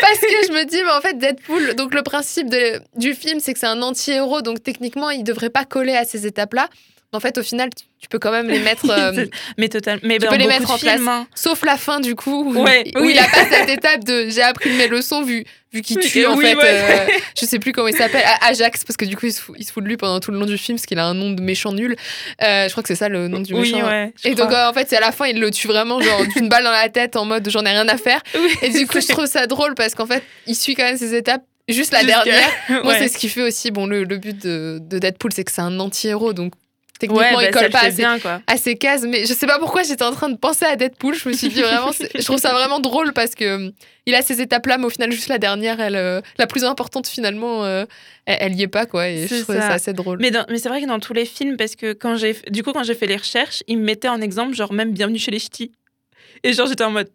Parce 0.00 0.18
que 0.18 0.46
je 0.48 0.52
me 0.52 0.64
dis, 0.64 0.76
mais 0.84 0.90
en 0.90 1.00
fait, 1.00 1.16
Deadpool, 1.18 1.74
donc 1.76 1.94
le 1.94 2.02
principe 2.02 2.48
de- 2.50 2.80
du 2.96 3.14
film, 3.14 3.40
c'est 3.40 3.52
que 3.54 3.58
c'est 3.58 3.66
un 3.66 3.80
anti-héros, 3.82 4.42
donc 4.42 4.62
techniquement, 4.62 5.10
il 5.10 5.24
devrait 5.24 5.50
pas 5.50 5.64
coller 5.64 5.94
à 5.94 6.04
ces 6.04 6.26
étapes-là. 6.26 6.68
En 7.14 7.20
fait, 7.20 7.38
au 7.38 7.42
final, 7.42 7.70
tu, 8.00 8.08
peux 8.08 8.18
quand 8.18 8.30
même 8.32 8.48
les 8.48 8.58
mettre. 8.58 8.88
euh, 8.90 9.24
mais 9.58 9.68
total. 9.68 9.98
Mais 10.02 10.18
tu 10.18 10.26
peux 10.26 10.36
les 10.36 10.46
mettre 10.46 10.70
en 10.70 10.78
place. 10.78 10.96
films, 10.96 11.08
hein. 11.08 11.26
sauf 11.34 11.64
la 11.64 11.76
fin, 11.76 12.00
du 12.00 12.14
coup, 12.14 12.44
où, 12.54 12.62
Ouais, 12.62 12.84
où 12.96 13.00
oui. 13.00 13.12
il 13.14 13.18
a 13.18 13.24
pas 13.28 13.46
cette 13.48 13.68
étape 13.70 14.04
de 14.04 14.28
j'ai 14.28 14.42
appris 14.42 14.70
mes 14.70 14.88
leçons, 14.88 15.22
vu, 15.22 15.44
vu 15.72 15.80
qu'il 15.82 15.96
Oui, 15.98 16.04
tue, 16.06 16.26
en 16.26 16.36
oui, 16.36 16.44
fait. 16.44 16.54
ouais. 16.56 16.62
euh, 16.64 17.06
je 17.40 17.46
sais 17.46 17.58
plus 17.58 17.72
comment 17.72 17.88
il 17.88 17.96
s'appelle, 17.96 18.24
Ajax, 18.42 18.84
parce 18.84 18.96
que 18.96 19.04
du 19.04 19.16
coup, 19.16 19.26
il 19.26 19.32
se, 19.32 19.40
fout, 19.40 19.54
il 19.58 19.64
se 19.64 19.72
fout 19.72 19.82
de 19.82 19.88
lui 19.88 19.96
pendant 19.96 20.20
tout 20.20 20.30
le 20.32 20.38
long 20.38 20.46
du 20.46 20.58
film, 20.58 20.76
parce 20.76 20.86
qu'il 20.86 20.98
a 20.98 21.06
un 21.06 21.14
nom 21.14 21.30
de 21.30 21.40
méchant 21.42 21.72
nul. 21.72 21.96
Euh, 22.42 22.66
je 22.66 22.70
crois 22.72 22.82
que 22.82 22.88
c'est 22.88 22.94
ça 22.94 23.08
le 23.08 23.28
nom 23.28 23.40
du 23.40 23.54
méchant. 23.54 23.86
ouais. 23.86 24.12
Et 24.24 24.34
donc, 24.34 24.48
crois. 24.48 24.58
euh, 24.66 24.70
en 24.70 24.72
fait, 24.74 24.88
c'est 24.88 24.96
à 24.96 25.00
la 25.00 25.12
fin, 25.12 25.26
il 25.26 25.40
le 25.40 25.50
tue 25.50 25.66
vraiment, 25.68 26.00
genre, 26.00 26.22
d'une 26.36 26.48
balle 26.48 26.64
dans 26.64 26.70
la 26.72 26.88
tête, 26.88 27.16
en 27.16 27.24
mode 27.24 27.48
j'en 27.50 27.64
ai 27.64 27.70
rien 27.70 27.88
à 27.88 27.96
faire. 27.96 28.20
Et 28.62 28.70
du 28.70 28.86
coup, 28.86 29.00
je 29.00 29.08
trouve 29.08 29.26
ça 29.26 29.46
drôle 29.46 29.74
parce 29.74 29.94
qu'en 29.94 30.06
fait, 30.06 30.22
il 30.46 30.54
suit 30.56 30.74
quand 30.74 30.84
même 30.84 30.98
ses 30.98 31.14
étapes. 31.14 31.42
Juste 31.66 31.92
la 31.94 32.04
dernière. 32.04 32.50
Moi, 32.68 32.82
Ouais. 32.92 32.98
c'est 32.98 33.08
ce 33.08 33.16
qui 33.16 33.30
fait 33.30 33.40
aussi. 33.40 33.70
Bon, 33.70 33.86
le, 33.86 34.04
le 34.04 34.18
but 34.18 34.36
de, 34.44 34.78
de 34.82 34.98
Deadpool, 34.98 35.32
c'est 35.32 35.44
que 35.44 35.50
c'est 35.50 35.62
un 35.62 35.80
anti-héros. 35.80 36.34
Donc, 36.34 36.52
techniquement, 37.06 37.38
Ouais, 37.38 37.44
bah, 37.44 37.44
il 37.44 37.50
colle 37.50 37.64
le 37.64 37.70
pas 37.70 37.90
ses, 37.90 37.96
bien, 37.96 38.18
quoi. 38.18 38.40
à 38.46 38.56
ses 38.56 38.76
cases. 38.76 39.02
Mais 39.02 39.24
je 39.26 39.32
sais 39.32 39.46
pas 39.46 39.58
pourquoi 39.58 39.82
j'étais 39.82 40.02
en 40.04 40.12
train 40.12 40.28
de 40.28 40.36
penser 40.36 40.64
à 40.64 40.76
Deadpool. 40.76 41.14
Je 41.14 41.28
me 41.28 41.34
suis 41.34 41.48
dit 41.48 41.60
vraiment. 41.62 41.90
Je 41.92 42.24
trouve 42.24 42.38
ça 42.38 42.52
vraiment 42.52 42.80
drôle 42.80 43.12
parce 43.12 43.34
que 43.34 43.56
hum, 43.56 43.72
il 44.06 44.14
a 44.14 44.22
ces 44.22 44.40
étapes-là, 44.40 44.78
mais 44.78 44.84
au 44.86 44.90
final, 44.90 45.10
juste 45.12 45.28
la 45.28 45.38
dernière, 45.38 45.80
elle, 45.80 45.96
euh, 45.96 46.20
la 46.38 46.46
plus 46.46 46.64
importante, 46.64 47.06
finalement, 47.06 47.64
euh, 47.64 47.84
elle, 48.26 48.36
elle 48.40 48.54
y 48.54 48.62
est 48.62 48.68
pas, 48.68 48.86
quoi. 48.86 49.08
Et 49.08 49.26
je 49.26 49.36
trouvais 49.42 49.60
ça. 49.60 49.68
ça. 49.68 49.72
assez 49.74 49.92
drôle. 49.92 50.18
Mais, 50.20 50.30
dans- 50.30 50.44
mais 50.50 50.58
c'est 50.58 50.68
vrai 50.68 50.80
que 50.82 50.86
dans 50.86 51.00
tous 51.00 51.14
les 51.14 51.24
films, 51.24 51.56
parce 51.56 51.74
que 51.76 51.92
quand 51.92 52.16
j'ai, 52.16 52.36
du 52.50 52.62
coup, 52.62 52.72
quand 52.72 52.82
j'ai 52.84 52.94
fait 52.94 53.06
les 53.06 53.16
recherches, 53.16 53.62
ils 53.66 53.78
me 53.78 53.84
mettaient 53.84 54.08
en 54.08 54.20
exemple, 54.20 54.54
genre 54.54 54.72
même 54.72 54.92
Bienvenue 54.92 55.18
chez 55.18 55.30
les 55.30 55.38
Ch'tis. 55.38 55.70
Et 56.42 56.52
genre, 56.52 56.66
j'étais 56.66 56.84
en 56.84 56.90
mode. 56.90 57.08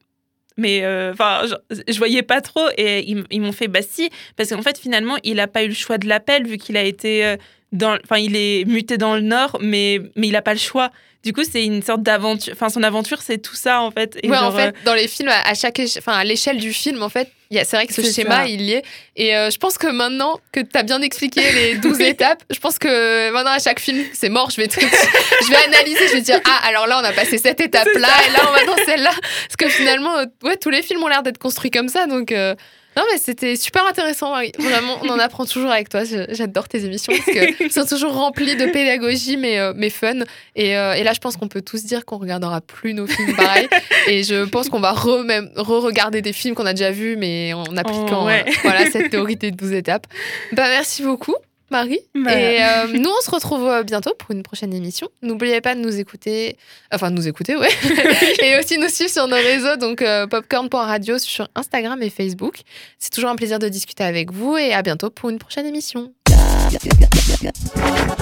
Mais 0.57 0.83
euh, 0.83 1.13
enfin, 1.13 1.45
genre, 1.47 1.59
je 1.87 1.97
voyais 1.97 2.21
pas 2.23 2.41
trop 2.41 2.67
et 2.77 3.09
ils, 3.09 3.23
ils 3.31 3.39
m'ont 3.39 3.53
fait 3.53 3.69
bah 3.69 3.79
si 3.81 4.09
parce 4.35 4.49
qu'en 4.49 4.61
fait 4.61 4.77
finalement 4.77 5.15
il 5.23 5.39
a 5.39 5.47
pas 5.47 5.63
eu 5.63 5.69
le 5.69 5.73
choix 5.73 5.97
de 5.97 6.05
l'appel 6.05 6.45
vu 6.45 6.57
qu'il 6.57 6.75
a 6.75 6.83
été 6.83 7.23
euh, 7.25 7.37
enfin 7.73 8.17
il 8.17 8.35
est 8.35 8.65
muté 8.65 8.97
dans 8.97 9.15
le 9.15 9.21
nord 9.21 9.57
mais 9.61 10.01
mais 10.15 10.27
il 10.27 10.35
a 10.35 10.41
pas 10.41 10.53
le 10.53 10.59
choix. 10.59 10.91
Du 11.23 11.33
coup 11.33 11.43
c'est 11.43 11.65
une 11.65 11.83
sorte 11.83 12.01
d'aventure, 12.01 12.53
enfin 12.53 12.69
son 12.69 12.81
aventure 12.83 13.21
c'est 13.21 13.39
tout 13.39 13.55
ça 13.55 13.81
en 13.81 13.91
fait. 13.91 14.17
Et 14.23 14.29
ouais, 14.29 14.37
en 14.37 14.51
genre, 14.51 14.55
fait, 14.55 14.75
dans 14.85 14.93
les 14.93 15.07
films, 15.07 15.29
à 15.29 15.53
chaque, 15.53 15.81
enfin, 15.97 16.13
à 16.13 16.23
l'échelle 16.23 16.57
du 16.57 16.71
film, 16.71 17.03
en 17.03 17.09
fait, 17.09 17.29
c'est 17.51 17.73
vrai 17.73 17.87
que 17.87 17.93
ce 17.93 18.01
schéma, 18.03 18.43
ça. 18.43 18.47
il 18.47 18.61
y 18.61 18.73
est. 18.73 18.83
Et 19.15 19.35
euh, 19.35 19.49
je 19.49 19.57
pense 19.57 19.77
que 19.77 19.87
maintenant 19.87 20.39
que 20.51 20.59
tu 20.59 20.77
as 20.77 20.83
bien 20.83 21.01
expliqué 21.01 21.41
les 21.51 21.75
12 21.79 21.99
étapes, 22.01 22.43
je 22.49 22.59
pense 22.59 22.77
que 22.77 23.31
maintenant, 23.31 23.51
à 23.51 23.59
chaque 23.59 23.79
film, 23.79 24.03
c'est 24.13 24.29
mort. 24.29 24.49
Je 24.49 24.61
vais, 24.61 24.69
je 24.69 25.49
vais 25.49 25.55
analyser, 25.55 26.07
je 26.07 26.13
vais 26.13 26.21
dire, 26.21 26.39
ah, 26.45 26.67
alors 26.67 26.87
là, 26.87 26.99
on 27.01 27.05
a 27.05 27.11
passé 27.11 27.37
cette 27.37 27.59
étape-là, 27.59 28.09
et 28.27 28.31
là, 28.31 28.39
on 28.47 28.53
va 28.53 28.65
dans 28.65 28.85
celle-là. 28.85 29.11
Parce 29.11 29.55
que 29.57 29.67
finalement, 29.67 30.17
euh, 30.17 30.25
ouais, 30.43 30.57
tous 30.57 30.69
les 30.69 30.83
films 30.83 31.03
ont 31.03 31.07
l'air 31.07 31.23
d'être 31.23 31.39
construits 31.39 31.71
comme 31.71 31.89
ça. 31.89 32.05
Donc, 32.05 32.31
euh, 32.31 32.55
non, 32.97 33.03
mais 33.11 33.17
c'était 33.17 33.55
super 33.55 33.85
intéressant, 33.85 34.31
Marie. 34.31 34.51
Vraiment, 34.59 34.97
on 35.03 35.09
en 35.09 35.19
apprend 35.19 35.45
toujours 35.45 35.71
avec 35.71 35.87
toi. 35.89 36.01
J'adore 36.29 36.67
tes 36.67 36.83
émissions 36.83 37.13
parce 37.13 37.25
qu'elles 37.25 37.71
sont 37.71 37.85
toujours 37.85 38.13
remplies 38.13 38.55
de 38.57 38.65
pédagogie, 38.65 39.37
mais, 39.37 39.57
euh, 39.59 39.71
mais 39.75 39.89
fun. 39.89 40.19
Et, 40.55 40.75
euh, 40.77 40.93
et 40.93 41.03
là, 41.03 41.13
je 41.13 41.19
pense 41.19 41.37
qu'on 41.37 41.47
peut 41.47 41.61
tous 41.61 41.85
dire 41.85 42.03
qu'on 42.03 42.17
regardera 42.17 42.59
plus 42.61 42.93
nos 42.93 43.07
films 43.07 43.35
pareil. 43.35 43.67
et 44.07 44.23
je 44.23 44.43
pense 44.45 44.67
qu'on 44.69 44.79
va 44.81 44.93
re- 44.93 45.49
re-regarder 45.55 46.21
des 46.21 46.33
films 46.33 46.55
qu'on 46.55 46.65
a 46.65 46.73
déjà 46.73 46.91
vus, 46.91 47.15
mais 47.15 47.53
en 47.53 47.77
appliquant 47.77 48.23
Oh, 48.23 48.25
ouais. 48.25 48.43
euh, 48.47 48.51
voilà, 48.63 48.89
cette 48.91 49.11
théorie 49.11 49.35
des 49.37 49.51
12 49.51 49.71
étapes. 49.73 50.07
Bah, 50.51 50.65
merci 50.67 51.03
beaucoup. 51.03 51.35
Marie. 51.71 51.99
Bah. 52.15 52.33
Et 52.33 52.63
euh, 52.63 52.87
nous, 52.93 53.09
on 53.09 53.21
se 53.23 53.31
retrouve 53.31 53.67
euh, 53.67 53.83
bientôt 53.83 54.13
pour 54.17 54.31
une 54.31 54.43
prochaine 54.43 54.73
émission. 54.73 55.09
N'oubliez 55.21 55.61
pas 55.61 55.75
de 55.75 55.79
nous 55.79 55.99
écouter, 55.99 56.57
enfin, 56.91 57.11
de 57.11 57.15
nous 57.15 57.27
écouter, 57.27 57.55
ouais. 57.55 57.69
et 58.43 58.57
aussi 58.57 58.77
nous 58.77 58.89
suivre 58.89 59.11
sur 59.11 59.27
nos 59.27 59.35
réseaux, 59.35 59.75
donc 59.77 60.01
euh, 60.01 60.27
popcorn.radio 60.27 61.17
sur 61.17 61.47
Instagram 61.55 62.01
et 62.01 62.09
Facebook. 62.09 62.61
C'est 62.97 63.11
toujours 63.11 63.29
un 63.29 63.35
plaisir 63.35 63.59
de 63.59 63.69
discuter 63.69 64.03
avec 64.03 64.31
vous 64.31 64.57
et 64.57 64.73
à 64.73 64.81
bientôt 64.81 65.09
pour 65.09 65.29
une 65.29 65.39
prochaine 65.39 65.65
émission. 65.65 66.11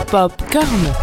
Popcorn. 0.10 0.94